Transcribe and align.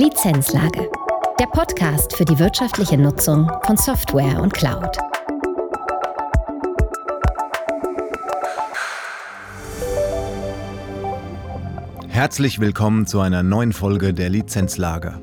Lizenzlage. 0.00 0.90
Der 1.38 1.44
Podcast 1.44 2.16
für 2.16 2.24
die 2.24 2.38
wirtschaftliche 2.38 2.96
Nutzung 2.96 3.52
von 3.66 3.76
Software 3.76 4.40
und 4.40 4.54
Cloud. 4.54 4.96
Herzlich 12.08 12.60
willkommen 12.60 13.06
zu 13.06 13.20
einer 13.20 13.42
neuen 13.42 13.74
Folge 13.74 14.14
der 14.14 14.30
Lizenzlage. 14.30 15.20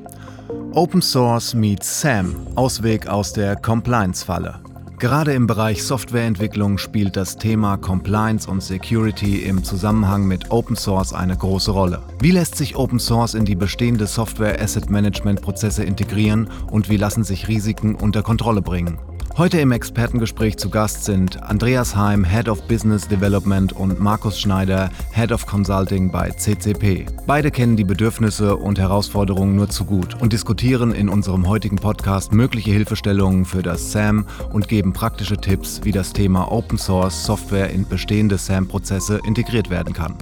Open 0.74 1.02
Source 1.02 1.54
meets 1.54 2.00
SAM, 2.00 2.46
Ausweg 2.54 3.08
aus 3.08 3.32
der 3.32 3.56
Compliance-Falle. 3.56 4.60
Gerade 4.98 5.32
im 5.32 5.46
Bereich 5.46 5.84
Softwareentwicklung 5.84 6.76
spielt 6.76 7.14
das 7.14 7.36
Thema 7.36 7.76
Compliance 7.76 8.50
und 8.50 8.64
Security 8.64 9.44
im 9.44 9.62
Zusammenhang 9.62 10.26
mit 10.26 10.50
Open 10.50 10.74
Source 10.74 11.12
eine 11.12 11.36
große 11.36 11.70
Rolle. 11.70 12.02
Wie 12.18 12.32
lässt 12.32 12.56
sich 12.56 12.74
Open 12.74 12.98
Source 12.98 13.34
in 13.34 13.44
die 13.44 13.54
bestehende 13.54 14.08
Software 14.08 14.60
Asset 14.60 14.90
Management 14.90 15.40
Prozesse 15.40 15.84
integrieren 15.84 16.50
und 16.72 16.88
wie 16.88 16.96
lassen 16.96 17.22
sich 17.22 17.46
Risiken 17.46 17.94
unter 17.94 18.24
Kontrolle 18.24 18.60
bringen? 18.60 18.98
Heute 19.38 19.60
im 19.60 19.70
Expertengespräch 19.70 20.56
zu 20.56 20.68
Gast 20.68 21.04
sind 21.04 21.40
Andreas 21.44 21.94
Heim, 21.94 22.24
Head 22.24 22.48
of 22.48 22.66
Business 22.66 23.06
Development 23.06 23.72
und 23.72 24.00
Markus 24.00 24.40
Schneider, 24.40 24.90
Head 25.12 25.30
of 25.30 25.46
Consulting 25.46 26.10
bei 26.10 26.30
CCP. 26.30 27.06
Beide 27.24 27.52
kennen 27.52 27.76
die 27.76 27.84
Bedürfnisse 27.84 28.56
und 28.56 28.80
Herausforderungen 28.80 29.54
nur 29.54 29.68
zu 29.68 29.84
gut 29.84 30.20
und 30.20 30.32
diskutieren 30.32 30.90
in 30.90 31.08
unserem 31.08 31.46
heutigen 31.46 31.76
Podcast 31.76 32.32
mögliche 32.32 32.72
Hilfestellungen 32.72 33.44
für 33.44 33.62
das 33.62 33.92
SAM 33.92 34.26
und 34.52 34.66
geben 34.66 34.92
praktische 34.92 35.36
Tipps, 35.36 35.82
wie 35.84 35.92
das 35.92 36.12
Thema 36.12 36.50
Open 36.50 36.76
Source 36.76 37.24
Software 37.24 37.70
in 37.70 37.88
bestehende 37.88 38.38
SAM-Prozesse 38.38 39.20
integriert 39.24 39.70
werden 39.70 39.94
kann. 39.94 40.18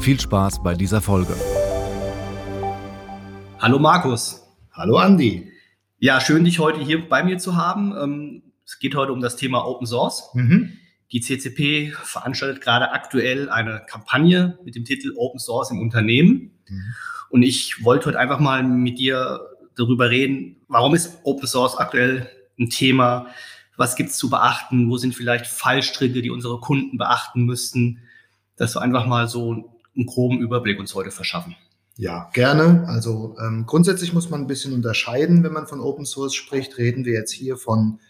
Viel 0.00 0.18
Spaß 0.18 0.60
bei 0.64 0.74
dieser 0.74 1.00
Folge. 1.00 1.36
Hallo 3.60 3.78
Markus. 3.78 4.42
Hallo 4.72 4.96
Andi. 4.96 5.49
Ja, 6.02 6.18
schön, 6.18 6.44
dich 6.44 6.58
heute 6.58 6.80
hier 6.80 7.06
bei 7.06 7.22
mir 7.22 7.36
zu 7.36 7.56
haben. 7.56 7.94
Ähm, 7.94 8.42
es 8.64 8.78
geht 8.78 8.94
heute 8.94 9.12
um 9.12 9.20
das 9.20 9.36
Thema 9.36 9.66
Open 9.66 9.86
Source. 9.86 10.30
Mhm. 10.32 10.78
Die 11.12 11.20
CCP 11.20 11.92
veranstaltet 11.92 12.62
gerade 12.62 12.92
aktuell 12.92 13.50
eine 13.50 13.82
Kampagne 13.86 14.58
mit 14.64 14.76
dem 14.76 14.86
Titel 14.86 15.12
Open 15.18 15.38
Source 15.38 15.70
im 15.70 15.78
Unternehmen. 15.78 16.58
Mhm. 16.66 16.94
Und 17.28 17.42
ich 17.42 17.84
wollte 17.84 18.06
heute 18.06 18.18
einfach 18.18 18.40
mal 18.40 18.62
mit 18.62 18.98
dir 18.98 19.40
darüber 19.76 20.08
reden, 20.08 20.56
warum 20.68 20.94
ist 20.94 21.18
Open 21.24 21.46
Source 21.46 21.76
aktuell 21.76 22.30
ein 22.58 22.70
Thema? 22.70 23.26
Was 23.76 23.94
gibt 23.94 24.08
es 24.08 24.16
zu 24.16 24.30
beachten? 24.30 24.88
Wo 24.88 24.96
sind 24.96 25.14
vielleicht 25.14 25.48
Fallstricke, 25.48 26.22
die 26.22 26.30
unsere 26.30 26.60
Kunden 26.60 26.96
beachten 26.96 27.42
müssten? 27.42 27.98
Dass 28.56 28.74
wir 28.74 28.80
einfach 28.80 29.04
mal 29.04 29.28
so 29.28 29.70
einen 29.94 30.06
groben 30.06 30.40
Überblick 30.40 30.80
uns 30.80 30.94
heute 30.94 31.10
verschaffen. 31.10 31.56
Ja, 32.00 32.30
gerne. 32.32 32.84
Also 32.86 33.36
ähm, 33.38 33.64
grundsätzlich 33.66 34.14
muss 34.14 34.30
man 34.30 34.40
ein 34.40 34.46
bisschen 34.46 34.72
unterscheiden, 34.72 35.44
wenn 35.44 35.52
man 35.52 35.66
von 35.66 35.80
Open 35.80 36.06
Source 36.06 36.34
spricht. 36.34 36.78
Reden 36.78 37.04
wir 37.04 37.12
jetzt 37.12 37.30
hier 37.30 37.58
von 37.58 38.00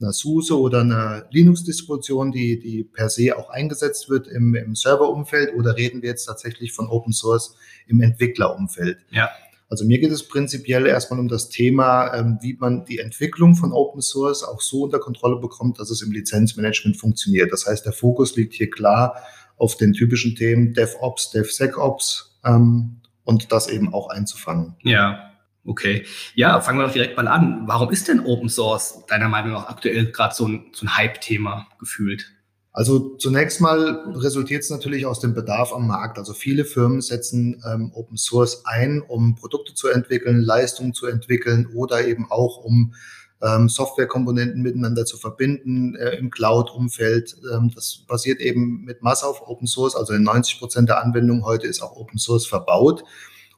einer 0.00 0.12
SUSE 0.12 0.56
oder 0.56 0.82
einer 0.82 1.26
Linux-Distribution, 1.32 2.30
die, 2.30 2.60
die 2.60 2.84
per 2.84 3.10
se 3.10 3.36
auch 3.36 3.50
eingesetzt 3.50 4.08
wird 4.08 4.28
im, 4.28 4.54
im 4.54 4.76
Serverumfeld, 4.76 5.52
oder 5.56 5.76
reden 5.76 6.00
wir 6.00 6.10
jetzt 6.10 6.26
tatsächlich 6.26 6.72
von 6.72 6.86
Open 6.86 7.12
Source 7.12 7.56
im 7.88 8.00
Entwicklerumfeld? 8.00 8.98
Ja. 9.10 9.28
Also 9.68 9.84
mir 9.84 9.98
geht 9.98 10.12
es 10.12 10.28
prinzipiell 10.28 10.86
erstmal 10.86 11.18
um 11.18 11.26
das 11.26 11.48
Thema, 11.48 12.14
ähm, 12.14 12.38
wie 12.42 12.54
man 12.54 12.84
die 12.84 13.00
Entwicklung 13.00 13.56
von 13.56 13.72
Open 13.72 14.00
Source 14.00 14.44
auch 14.44 14.60
so 14.60 14.82
unter 14.82 15.00
Kontrolle 15.00 15.40
bekommt, 15.40 15.80
dass 15.80 15.90
es 15.90 16.02
im 16.02 16.12
Lizenzmanagement 16.12 16.96
funktioniert. 16.96 17.50
Das 17.50 17.66
heißt, 17.66 17.84
der 17.84 17.94
Fokus 17.94 18.36
liegt 18.36 18.54
hier 18.54 18.70
klar 18.70 19.16
auf 19.56 19.76
den 19.76 19.92
typischen 19.92 20.36
Themen 20.36 20.72
DevOps, 20.72 21.32
DevSecOps, 21.32 22.38
ähm, 22.44 22.99
und 23.24 23.52
das 23.52 23.68
eben 23.68 23.92
auch 23.92 24.08
einzufangen. 24.08 24.76
Ja, 24.82 25.30
okay. 25.64 26.04
Ja, 26.34 26.60
fangen 26.60 26.78
wir 26.78 26.86
doch 26.86 26.92
direkt 26.92 27.16
mal 27.16 27.28
an. 27.28 27.62
Warum 27.66 27.90
ist 27.90 28.08
denn 28.08 28.20
Open 28.20 28.48
Source 28.48 29.04
deiner 29.08 29.28
Meinung 29.28 29.52
nach 29.52 29.68
aktuell 29.68 30.10
gerade 30.10 30.34
so 30.34 30.46
ein, 30.46 30.66
so 30.72 30.86
ein 30.86 30.96
Hype-Thema 30.96 31.68
gefühlt? 31.78 32.32
Also 32.72 33.16
zunächst 33.16 33.60
mal 33.60 34.04
resultiert 34.14 34.62
es 34.62 34.70
natürlich 34.70 35.04
aus 35.04 35.18
dem 35.18 35.34
Bedarf 35.34 35.72
am 35.72 35.88
Markt. 35.88 36.18
Also 36.18 36.34
viele 36.34 36.64
Firmen 36.64 37.00
setzen 37.00 37.60
ähm, 37.66 37.90
Open 37.94 38.16
Source 38.16 38.64
ein, 38.64 39.02
um 39.02 39.34
Produkte 39.34 39.74
zu 39.74 39.88
entwickeln, 39.88 40.40
Leistungen 40.40 40.94
zu 40.94 41.06
entwickeln 41.06 41.66
oder 41.74 42.06
eben 42.06 42.30
auch 42.30 42.58
um 42.58 42.94
ähm, 43.42 43.68
Softwarekomponenten 43.68 44.62
miteinander 44.62 45.04
zu 45.04 45.16
verbinden 45.16 45.94
äh, 45.96 46.16
im 46.16 46.30
Cloud-Umfeld. 46.30 47.36
Ähm, 47.52 47.70
das 47.74 48.04
basiert 48.06 48.40
eben 48.40 48.84
mit 48.84 49.02
Masse 49.02 49.26
auf 49.26 49.48
Open 49.48 49.66
Source. 49.66 49.96
Also 49.96 50.12
in 50.12 50.22
90 50.22 50.58
Prozent 50.58 50.88
der 50.88 51.02
Anwendungen 51.02 51.44
heute 51.44 51.66
ist 51.66 51.80
auch 51.82 51.96
Open 51.96 52.18
Source 52.18 52.46
verbaut. 52.46 53.04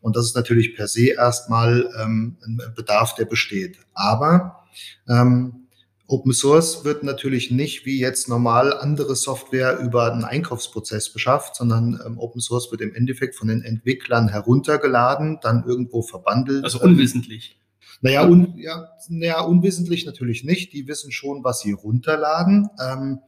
Und 0.00 0.16
das 0.16 0.26
ist 0.26 0.36
natürlich 0.36 0.74
per 0.74 0.88
se 0.88 1.10
erstmal 1.10 1.88
ähm, 2.00 2.36
ein 2.44 2.60
Bedarf, 2.74 3.14
der 3.14 3.24
besteht. 3.24 3.78
Aber 3.94 4.64
ähm, 5.08 5.68
Open 6.08 6.32
Source 6.32 6.84
wird 6.84 7.04
natürlich 7.04 7.50
nicht 7.50 7.86
wie 7.86 7.98
jetzt 7.98 8.28
normal 8.28 8.76
andere 8.76 9.16
Software 9.16 9.78
über 9.78 10.12
einen 10.12 10.24
Einkaufsprozess 10.24 11.12
beschafft, 11.12 11.56
sondern 11.56 12.00
ähm, 12.04 12.18
Open 12.18 12.40
Source 12.40 12.70
wird 12.70 12.82
im 12.82 12.94
Endeffekt 12.94 13.34
von 13.34 13.48
den 13.48 13.62
Entwicklern 13.62 14.28
heruntergeladen, 14.28 15.38
dann 15.40 15.64
irgendwo 15.64 16.02
verbandelt. 16.02 16.64
Also 16.64 16.80
unwissentlich. 16.80 17.56
Naja, 18.02 18.26
un, 18.26 18.58
ja, 18.58 18.88
naja, 19.08 19.40
unwissentlich 19.42 20.04
natürlich 20.06 20.44
nicht. 20.44 20.72
Die 20.72 20.86
wissen 20.88 21.12
schon, 21.12 21.44
was 21.44 21.60
sie 21.60 21.72
runterladen. 21.72 22.68
Ähm, 22.84 23.20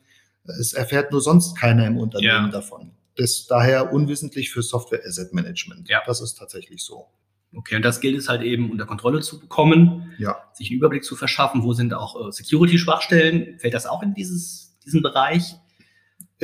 es 0.58 0.72
erfährt 0.72 1.12
nur 1.12 1.20
sonst 1.20 1.56
keiner 1.56 1.86
im 1.86 1.96
Unternehmen 1.96 2.46
ja. 2.46 2.50
davon. 2.50 2.90
Das 3.16 3.46
daher 3.46 3.92
unwissentlich 3.92 4.50
für 4.50 4.62
Software 4.62 5.00
Asset 5.06 5.32
Management. 5.32 5.88
Ja. 5.88 6.02
Das 6.04 6.20
ist 6.20 6.34
tatsächlich 6.34 6.82
so. 6.82 7.06
Okay, 7.54 7.76
und 7.76 7.84
das 7.84 8.00
gilt 8.00 8.18
es 8.18 8.28
halt 8.28 8.42
eben 8.42 8.72
unter 8.72 8.84
Kontrolle 8.84 9.20
zu 9.20 9.38
bekommen, 9.38 10.12
ja. 10.18 10.36
sich 10.52 10.70
einen 10.70 10.78
Überblick 10.78 11.04
zu 11.04 11.14
verschaffen, 11.14 11.62
wo 11.62 11.72
sind 11.72 11.94
auch 11.94 12.28
äh, 12.28 12.32
Security-Schwachstellen. 12.32 13.60
Fällt 13.60 13.74
das 13.74 13.86
auch 13.86 14.02
in 14.02 14.12
dieses, 14.12 14.76
diesen 14.84 15.02
Bereich? 15.02 15.54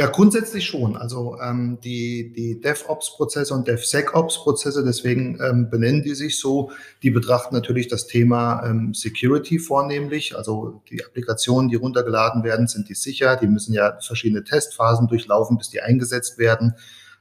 Ja, 0.00 0.06
grundsätzlich 0.06 0.64
schon. 0.64 0.96
Also 0.96 1.36
ähm, 1.42 1.78
die, 1.84 2.32
die 2.32 2.58
DevOps-Prozesse 2.58 3.52
und 3.52 3.68
DevSecOps-Prozesse, 3.68 4.82
deswegen 4.82 5.38
ähm, 5.42 5.68
benennen 5.68 6.02
die 6.02 6.14
sich 6.14 6.38
so, 6.38 6.70
die 7.02 7.10
betrachten 7.10 7.54
natürlich 7.54 7.86
das 7.86 8.06
Thema 8.06 8.64
ähm, 8.64 8.94
Security 8.94 9.58
vornehmlich. 9.58 10.34
Also 10.34 10.80
die 10.88 11.04
Applikationen, 11.04 11.68
die 11.68 11.76
runtergeladen 11.76 12.44
werden, 12.44 12.66
sind 12.66 12.88
die 12.88 12.94
sicher. 12.94 13.36
Die 13.36 13.46
müssen 13.46 13.74
ja 13.74 13.98
verschiedene 14.00 14.42
Testphasen 14.42 15.06
durchlaufen, 15.06 15.58
bis 15.58 15.68
die 15.68 15.82
eingesetzt 15.82 16.38
werden. 16.38 16.76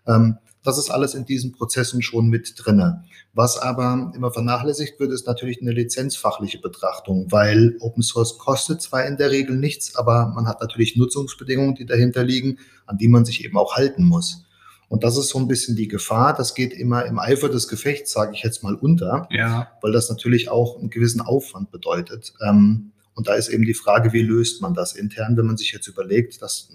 Ähm, 0.07 0.37
das 0.63 0.77
ist 0.77 0.89
alles 0.89 1.13
in 1.13 1.25
diesen 1.25 1.53
Prozessen 1.53 2.01
schon 2.01 2.27
mit 2.27 2.53
drinne. 2.57 3.03
Was 3.33 3.57
aber 3.57 4.11
immer 4.15 4.31
vernachlässigt 4.31 4.99
wird, 4.99 5.11
ist 5.11 5.25
natürlich 5.25 5.61
eine 5.61 5.71
lizenzfachliche 5.71 6.59
Betrachtung, 6.59 7.31
weil 7.31 7.77
Open 7.79 8.03
Source 8.03 8.37
kostet 8.37 8.81
zwar 8.81 9.05
in 9.05 9.17
der 9.17 9.31
Regel 9.31 9.55
nichts, 9.55 9.95
aber 9.95 10.27
man 10.35 10.47
hat 10.47 10.61
natürlich 10.61 10.97
Nutzungsbedingungen, 10.97 11.75
die 11.75 11.85
dahinter 11.85 12.23
liegen, 12.23 12.59
an 12.85 12.97
die 12.97 13.07
man 13.07 13.25
sich 13.25 13.45
eben 13.45 13.57
auch 13.57 13.75
halten 13.75 14.03
muss. 14.03 14.45
Und 14.89 15.03
das 15.03 15.17
ist 15.17 15.29
so 15.29 15.37
ein 15.37 15.47
bisschen 15.47 15.75
die 15.75 15.87
Gefahr. 15.87 16.33
Das 16.33 16.55
geht 16.55 16.73
immer 16.73 17.05
im 17.05 17.19
Eifer 17.19 17.47
des 17.47 17.67
Gefechts, 17.67 18.11
sage 18.11 18.33
ich 18.33 18.41
jetzt 18.41 18.63
mal, 18.63 18.73
unter, 18.75 19.27
ja. 19.31 19.71
weil 19.81 19.91
das 19.91 20.09
natürlich 20.09 20.49
auch 20.49 20.79
einen 20.79 20.89
gewissen 20.89 21.21
Aufwand 21.21 21.71
bedeutet. 21.71 22.33
Ähm, 22.41 22.91
und 23.13 23.27
da 23.27 23.35
ist 23.35 23.49
eben 23.49 23.65
die 23.65 23.75
Frage, 23.75 24.13
wie 24.13 24.23
löst 24.23 24.61
man 24.61 24.73
das 24.73 24.93
intern, 24.93 25.37
wenn 25.37 25.45
man 25.45 25.57
sich 25.57 25.71
jetzt 25.71 25.87
überlegt, 25.87 26.41
dass 26.41 26.69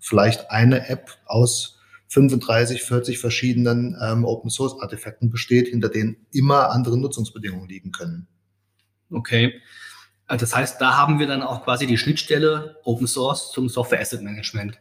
vielleicht 0.00 0.50
eine 0.50 0.88
App 0.88 1.10
aus 1.26 1.78
35, 2.08 2.82
40 2.82 3.18
verschiedenen 3.18 3.96
ähm, 4.00 4.24
Open 4.24 4.50
Source 4.50 4.80
Artefakten 4.80 5.30
besteht, 5.30 5.68
hinter 5.68 5.88
denen 5.88 6.16
immer 6.32 6.70
andere 6.70 6.98
Nutzungsbedingungen 6.98 7.68
liegen 7.68 7.92
können. 7.92 8.26
Okay. 9.10 9.54
Also 10.26 10.44
das 10.44 10.54
heißt, 10.54 10.80
da 10.80 10.96
haben 10.96 11.18
wir 11.18 11.26
dann 11.26 11.42
auch 11.42 11.64
quasi 11.64 11.86
die 11.86 11.98
Schnittstelle 11.98 12.76
Open 12.84 13.06
Source 13.06 13.52
zum 13.52 13.68
Software 13.68 14.00
Asset 14.00 14.22
Management. 14.22 14.80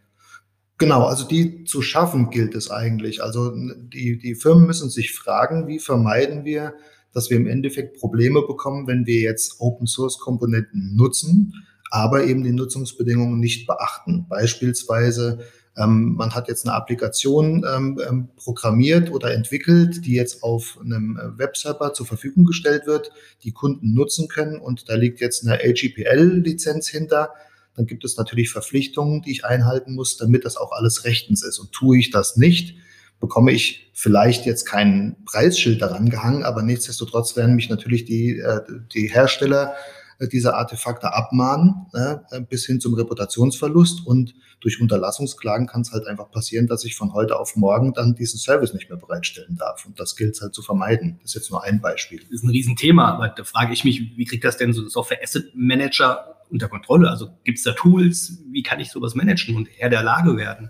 Genau, 0.78 1.06
also 1.06 1.28
die 1.28 1.66
zu 1.66 1.82
schaffen 1.82 2.30
gilt 2.30 2.56
es 2.56 2.72
eigentlich. 2.72 3.22
Also 3.22 3.52
die, 3.56 4.18
die 4.18 4.36
Firmen 4.36 4.66
müssen 4.66 4.90
sich 4.90 5.14
fragen, 5.14 5.68
wie 5.68 5.80
vermeiden 5.80 6.46
wir, 6.46 6.74
dass 7.14 7.30
wir 7.30 7.38
im 7.38 7.48
Endeffekt 7.48 8.00
Probleme 8.00 8.42
bekommen, 8.42 8.88
wenn 8.88 9.06
wir 9.06 9.22
jetzt 9.22 9.60
Open 9.60 9.86
Source 9.86 10.18
Komponenten 10.18 10.96
nutzen, 10.96 11.54
aber 11.92 12.24
eben 12.24 12.44
die 12.44 12.54
Nutzungsbedingungen 12.54 13.40
nicht 13.40 13.68
beachten. 13.68 14.26
Beispielsweise 14.28 15.46
ähm, 15.76 16.14
man 16.14 16.36
hat 16.36 16.48
jetzt 16.48 16.68
eine 16.68 16.76
Applikation 16.76 17.66
ähm, 17.68 18.00
ähm, 18.08 18.30
programmiert 18.36 19.12
oder 19.12 19.34
entwickelt, 19.34 20.06
die 20.06 20.14
jetzt 20.14 20.44
auf 20.44 20.78
einem 20.80 21.18
äh, 21.18 21.38
Webserver 21.38 21.94
zur 21.94 22.06
Verfügung 22.06 22.46
gestellt 22.46 22.86
wird, 22.86 23.12
die 23.44 23.52
Kunden 23.52 23.94
nutzen 23.94 24.28
können 24.28 24.60
und 24.60 24.90
da 24.90 24.96
liegt 24.96 25.20
jetzt 25.20 25.46
eine 25.46 25.60
AGPL-Lizenz 25.60 26.88
hinter. 26.90 27.32
Dann 27.76 27.88
gibt 27.88 28.06
es 28.06 28.18
natürlich 28.18 28.52
Verpflichtungen, 28.52 29.24
die 29.24 29.32
ich 29.32 29.46
einhalten 29.46 29.96
muss, 29.96 30.18
damit 30.18 30.46
das 30.46 30.58
auch 30.58 30.72
alles 30.74 31.06
rechtens 31.06 31.44
ist. 31.44 31.58
Und 31.58 31.72
tue 31.72 31.98
ich 31.98 32.12
das 32.12 32.38
nicht, 32.38 32.76
bekomme 33.20 33.52
ich 33.52 33.90
vielleicht 33.94 34.46
jetzt 34.46 34.66
kein 34.66 35.16
Preisschild 35.26 35.82
daran 35.82 36.10
gehangen, 36.10 36.44
aber 36.44 36.62
nichtsdestotrotz 36.62 37.36
werden 37.36 37.56
mich 37.56 37.70
natürlich 37.70 38.06
die, 38.06 38.38
äh, 38.38 38.62
die 38.94 39.08
Hersteller 39.08 39.74
diese 40.20 40.56
Artefakte 40.56 41.14
abmahnen, 41.14 41.88
äh, 41.94 42.42
bis 42.42 42.66
hin 42.66 42.80
zum 42.80 42.94
Reputationsverlust. 42.94 44.06
Und 44.06 44.36
durch 44.60 44.80
Unterlassungsklagen 44.82 45.68
kann 45.68 45.82
es 45.82 45.92
halt 45.92 46.08
einfach 46.08 46.32
passieren, 46.32 46.68
dass 46.68 46.86
ich 46.86 46.96
von 46.96 47.14
heute 47.14 47.40
auf 47.40 47.56
morgen 47.56 47.94
dann 47.94 48.16
diesen 48.16 48.40
Service 48.40 48.74
nicht 48.74 48.90
mehr 48.90 48.98
bereitstellen 48.98 49.58
darf. 49.58 49.86
Und 49.86 50.00
das 50.00 50.16
gilt 50.16 50.36
es 50.36 50.42
halt 50.42 50.54
zu 50.54 50.62
vermeiden. 50.62 51.20
Das 51.22 51.32
ist 51.32 51.36
jetzt 51.36 51.52
nur 51.52 51.64
ein 51.64 51.82
Beispiel. 51.82 52.20
Das 52.20 52.32
ist 52.32 52.44
ein 52.44 52.50
Riesenthema, 52.50 53.14
aber 53.14 53.30
da 53.30 53.44
frage 53.44 53.74
ich 53.74 53.84
mich, 53.84 54.18
wie 54.18 54.26
kriegt 54.26 54.44
das 54.44 54.58
denn 54.58 54.74
so 54.74 54.82
ein 54.82 54.90
Software 54.90 55.20
Asset 55.22 55.52
Manager 55.56 56.38
unter 56.50 56.70
Kontrolle? 56.70 57.10
Also 57.10 57.30
gibt 57.44 57.58
es 57.58 57.64
da 57.64 57.74
Tools? 57.74 58.40
Wie 58.52 58.64
kann 58.64 58.80
ich 58.80 58.92
sowas 58.92 59.16
managen 59.16 59.56
und 59.56 59.68
Herr 59.78 59.90
der 59.90 60.04
Lage 60.04 60.38
werden? 60.38 60.70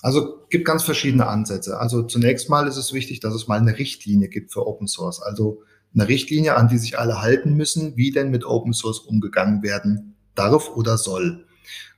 Also 0.00 0.46
gibt 0.48 0.64
ganz 0.64 0.84
verschiedene 0.84 1.26
Ansätze. 1.26 1.78
Also 1.78 2.02
zunächst 2.02 2.48
mal 2.48 2.68
ist 2.68 2.76
es 2.76 2.92
wichtig, 2.92 3.20
dass 3.20 3.34
es 3.34 3.48
mal 3.48 3.58
eine 3.58 3.78
Richtlinie 3.78 4.28
gibt 4.28 4.52
für 4.52 4.66
Open 4.66 4.86
Source. 4.86 5.20
Also 5.20 5.62
eine 5.94 6.08
Richtlinie, 6.08 6.56
an 6.56 6.68
die 6.68 6.78
sich 6.78 6.98
alle 6.98 7.20
halten 7.20 7.54
müssen, 7.54 7.96
wie 7.96 8.10
denn 8.10 8.30
mit 8.30 8.44
Open 8.44 8.72
Source 8.72 9.00
umgegangen 9.00 9.62
werden 9.62 10.14
darf 10.34 10.70
oder 10.70 10.98
soll. 10.98 11.46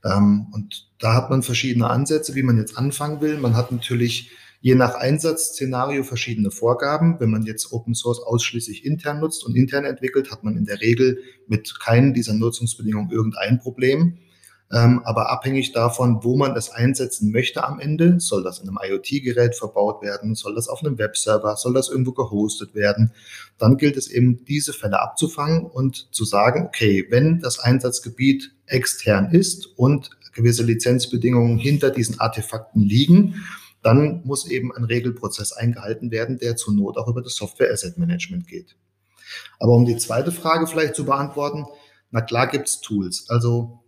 Ähm, 0.03 0.47
und 0.51 0.89
da 0.99 1.13
hat 1.13 1.29
man 1.29 1.43
verschiedene 1.43 1.89
Ansätze, 1.89 2.35
wie 2.35 2.43
man 2.43 2.57
jetzt 2.57 2.77
anfangen 2.77 3.21
will. 3.21 3.37
Man 3.37 3.55
hat 3.55 3.71
natürlich 3.71 4.31
je 4.61 4.75
nach 4.75 4.95
Einsatzszenario 4.95 6.03
verschiedene 6.03 6.51
Vorgaben. 6.51 7.19
Wenn 7.19 7.31
man 7.31 7.43
jetzt 7.43 7.71
Open 7.71 7.95
Source 7.95 8.19
ausschließlich 8.19 8.85
intern 8.85 9.19
nutzt 9.19 9.43
und 9.45 9.55
intern 9.55 9.85
entwickelt, 9.85 10.31
hat 10.31 10.43
man 10.43 10.55
in 10.55 10.65
der 10.65 10.81
Regel 10.81 11.19
mit 11.47 11.79
keinen 11.79 12.13
dieser 12.13 12.33
Nutzungsbedingungen 12.33 13.11
irgendein 13.11 13.59
Problem. 13.59 14.19
Ähm, 14.73 15.01
aber 15.03 15.29
abhängig 15.29 15.73
davon, 15.73 16.23
wo 16.23 16.37
man 16.37 16.55
es 16.55 16.69
einsetzen 16.69 17.31
möchte 17.31 17.63
am 17.65 17.79
Ende, 17.79 18.19
soll 18.19 18.41
das 18.41 18.59
in 18.59 18.69
einem 18.69 18.77
IoT-Gerät 18.81 19.55
verbaut 19.55 20.01
werden, 20.01 20.33
soll 20.35 20.55
das 20.55 20.69
auf 20.69 20.83
einem 20.83 20.97
Webserver, 20.97 21.57
soll 21.57 21.73
das 21.73 21.89
irgendwo 21.89 22.13
gehostet 22.13 22.73
werden, 22.73 23.11
dann 23.57 23.77
gilt 23.77 23.97
es 23.97 24.09
eben, 24.09 24.45
diese 24.45 24.71
Fälle 24.71 25.01
abzufangen 25.01 25.65
und 25.65 26.13
zu 26.13 26.23
sagen, 26.23 26.65
okay, 26.65 27.05
wenn 27.09 27.41
das 27.41 27.59
Einsatzgebiet 27.59 28.53
extern 28.65 29.31
ist 29.31 29.67
und 29.77 30.11
gewisse 30.33 30.63
Lizenzbedingungen 30.63 31.57
hinter 31.57 31.89
diesen 31.89 32.19
Artefakten 32.19 32.81
liegen, 32.81 33.43
dann 33.83 34.21
muss 34.23 34.47
eben 34.47 34.73
ein 34.73 34.85
Regelprozess 34.85 35.51
eingehalten 35.51 36.11
werden, 36.11 36.37
der 36.37 36.55
zur 36.55 36.73
Not 36.73 36.97
auch 36.97 37.07
über 37.07 37.21
das 37.21 37.35
Software 37.35 37.71
Asset 37.73 37.97
Management 37.97 38.47
geht. 38.47 38.75
Aber 39.59 39.73
um 39.73 39.85
die 39.85 39.97
zweite 39.97 40.31
Frage 40.31 40.67
vielleicht 40.67 40.95
zu 40.95 41.05
beantworten, 41.05 41.65
na 42.11 42.21
klar 42.21 42.47
gibt's 42.47 42.79
Tools. 42.81 43.29
Also 43.29 43.79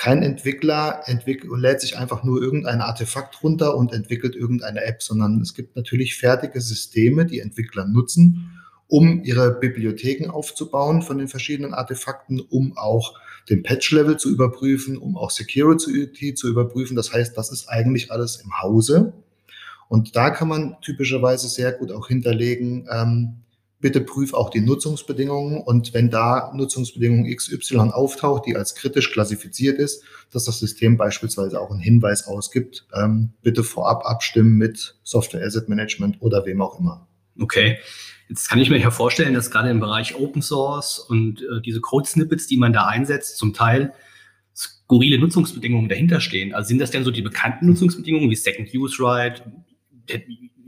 kein 0.00 0.22
Entwickler 0.22 1.02
entwickelt, 1.04 1.52
lädt 1.58 1.82
sich 1.82 1.98
einfach 1.98 2.24
nur 2.24 2.40
irgendein 2.40 2.80
Artefakt 2.80 3.42
runter 3.42 3.76
und 3.76 3.92
entwickelt 3.92 4.34
irgendeine 4.34 4.82
App, 4.82 5.02
sondern 5.02 5.42
es 5.42 5.52
gibt 5.52 5.76
natürlich 5.76 6.16
fertige 6.16 6.58
Systeme, 6.62 7.26
die 7.26 7.40
Entwickler 7.40 7.84
nutzen, 7.84 8.50
um 8.86 9.22
ihre 9.24 9.52
Bibliotheken 9.52 10.30
aufzubauen 10.30 11.02
von 11.02 11.18
den 11.18 11.28
verschiedenen 11.28 11.74
Artefakten, 11.74 12.40
um 12.40 12.78
auch 12.78 13.20
den 13.50 13.62
Patch-Level 13.62 14.16
zu 14.16 14.30
überprüfen, 14.30 14.96
um 14.96 15.18
auch 15.18 15.30
Security 15.30 16.32
zu 16.32 16.48
überprüfen. 16.48 16.96
Das 16.96 17.12
heißt, 17.12 17.36
das 17.36 17.52
ist 17.52 17.68
eigentlich 17.68 18.10
alles 18.10 18.36
im 18.36 18.58
Hause. 18.58 19.12
Und 19.90 20.16
da 20.16 20.30
kann 20.30 20.48
man 20.48 20.76
typischerweise 20.80 21.46
sehr 21.46 21.72
gut 21.72 21.92
auch 21.92 22.08
hinterlegen, 22.08 22.88
ähm, 22.90 23.42
bitte 23.80 24.00
prüf 24.00 24.34
auch 24.34 24.50
die 24.50 24.60
Nutzungsbedingungen 24.60 25.60
und 25.62 25.94
wenn 25.94 26.10
da 26.10 26.52
Nutzungsbedingung 26.54 27.24
XY 27.34 27.90
auftaucht, 27.92 28.46
die 28.46 28.56
als 28.56 28.74
kritisch 28.74 29.10
klassifiziert 29.12 29.78
ist, 29.78 30.04
dass 30.30 30.44
das 30.44 30.58
System 30.58 30.96
beispielsweise 30.96 31.60
auch 31.60 31.70
einen 31.70 31.80
Hinweis 31.80 32.26
ausgibt, 32.26 32.86
ähm, 32.94 33.32
bitte 33.42 33.64
vorab 33.64 34.04
abstimmen 34.04 34.56
mit 34.56 34.96
Software 35.02 35.44
Asset 35.44 35.68
Management 35.68 36.18
oder 36.20 36.44
wem 36.44 36.60
auch 36.60 36.78
immer. 36.78 37.08
Okay. 37.38 37.78
Jetzt 38.28 38.48
kann 38.48 38.60
ich 38.60 38.70
mir 38.70 38.78
ja 38.78 38.92
vorstellen, 38.92 39.34
dass 39.34 39.50
gerade 39.50 39.70
im 39.70 39.80
Bereich 39.80 40.14
Open 40.14 40.40
Source 40.40 41.00
und 41.00 41.42
äh, 41.42 41.60
diese 41.64 41.80
Code-Snippets, 41.80 42.46
die 42.46 42.58
man 42.58 42.72
da 42.72 42.86
einsetzt, 42.86 43.38
zum 43.38 43.54
Teil 43.54 43.92
skurrile 44.54 45.18
Nutzungsbedingungen 45.18 45.88
dahinter 45.88 46.20
stehen. 46.20 46.54
Also 46.54 46.68
sind 46.68 46.80
das 46.80 46.90
denn 46.90 47.02
so 47.02 47.10
die 47.10 47.22
bekannten 47.22 47.66
Nutzungsbedingungen 47.66 48.30
wie 48.30 48.36
Second 48.36 48.72
Use 48.74 49.02
Right, 49.02 49.42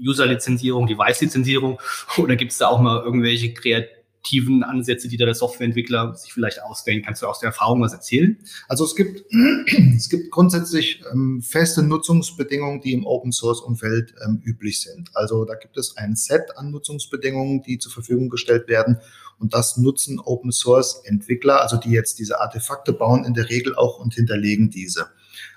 User-Lizenzierung, 0.03 0.87
Device-Lizenzierung 0.87 1.81
oder 2.19 2.37
gibt 2.37 2.53
es 2.53 2.59
da 2.59 2.69
auch 2.69 2.81
mal 2.81 3.03
irgendwelche 3.03 3.55
kreativen 3.55 4.63
Ansätze, 4.63 5.09
die 5.09 5.17
da 5.17 5.25
der 5.25 5.35
Softwareentwickler 5.35 6.15
sich 6.15 6.33
vielleicht 6.33 6.63
ausdenken? 6.63 7.05
Kannst 7.05 7.23
du 7.23 7.27
aus 7.27 7.41
der 7.41 7.49
Erfahrung 7.49 7.83
was 7.83 7.93
erzählen? 7.93 8.39
Also 8.69 8.85
es 8.85 8.95
gibt, 8.95 9.25
es 9.97 10.09
gibt 10.09 10.31
grundsätzlich 10.31 11.03
ähm, 11.13 11.43
feste 11.43 11.83
Nutzungsbedingungen, 11.83 12.81
die 12.81 12.93
im 12.93 13.07
Open-Source-Umfeld 13.07 14.15
ähm, 14.25 14.43
üblich 14.45 14.81
sind. 14.81 15.11
Also 15.15 15.45
da 15.45 15.55
gibt 15.55 15.77
es 15.77 15.97
ein 15.97 16.17
Set 16.17 16.57
an 16.57 16.71
Nutzungsbedingungen, 16.71 17.63
die 17.63 17.79
zur 17.79 17.93
Verfügung 17.93 18.29
gestellt 18.29 18.69
werden 18.69 18.99
und 19.43 19.55
das 19.55 19.77
nutzen 19.77 20.21
Open-Source-Entwickler, 20.21 21.61
also 21.61 21.77
die 21.77 21.91
jetzt 21.91 22.21
diese 22.21 22.41
Artefakte 22.41 22.93
bauen, 22.93 23.25
in 23.25 23.35
der 23.35 23.51
Regel 23.51 23.75
auch 23.75 23.99
und 23.99 24.15
hinterlegen 24.15 24.71
diese. 24.71 25.09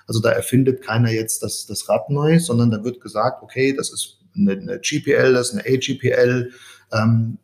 Also 0.08 0.20
da 0.20 0.30
erfindet 0.30 0.82
keiner 0.82 1.12
jetzt 1.12 1.42
das, 1.44 1.66
das 1.66 1.88
Rad 1.88 2.10
neu, 2.10 2.40
sondern 2.40 2.72
da 2.72 2.82
wird 2.82 3.00
gesagt, 3.00 3.44
okay, 3.44 3.72
das 3.72 3.92
ist 3.92 4.18
eine, 4.36 4.52
eine 4.52 4.80
GPL, 4.80 5.32
das 5.32 5.50
ist 5.50 5.54
eine 5.54 5.76
AGPL, 5.76 6.52
ähm, 6.92 7.38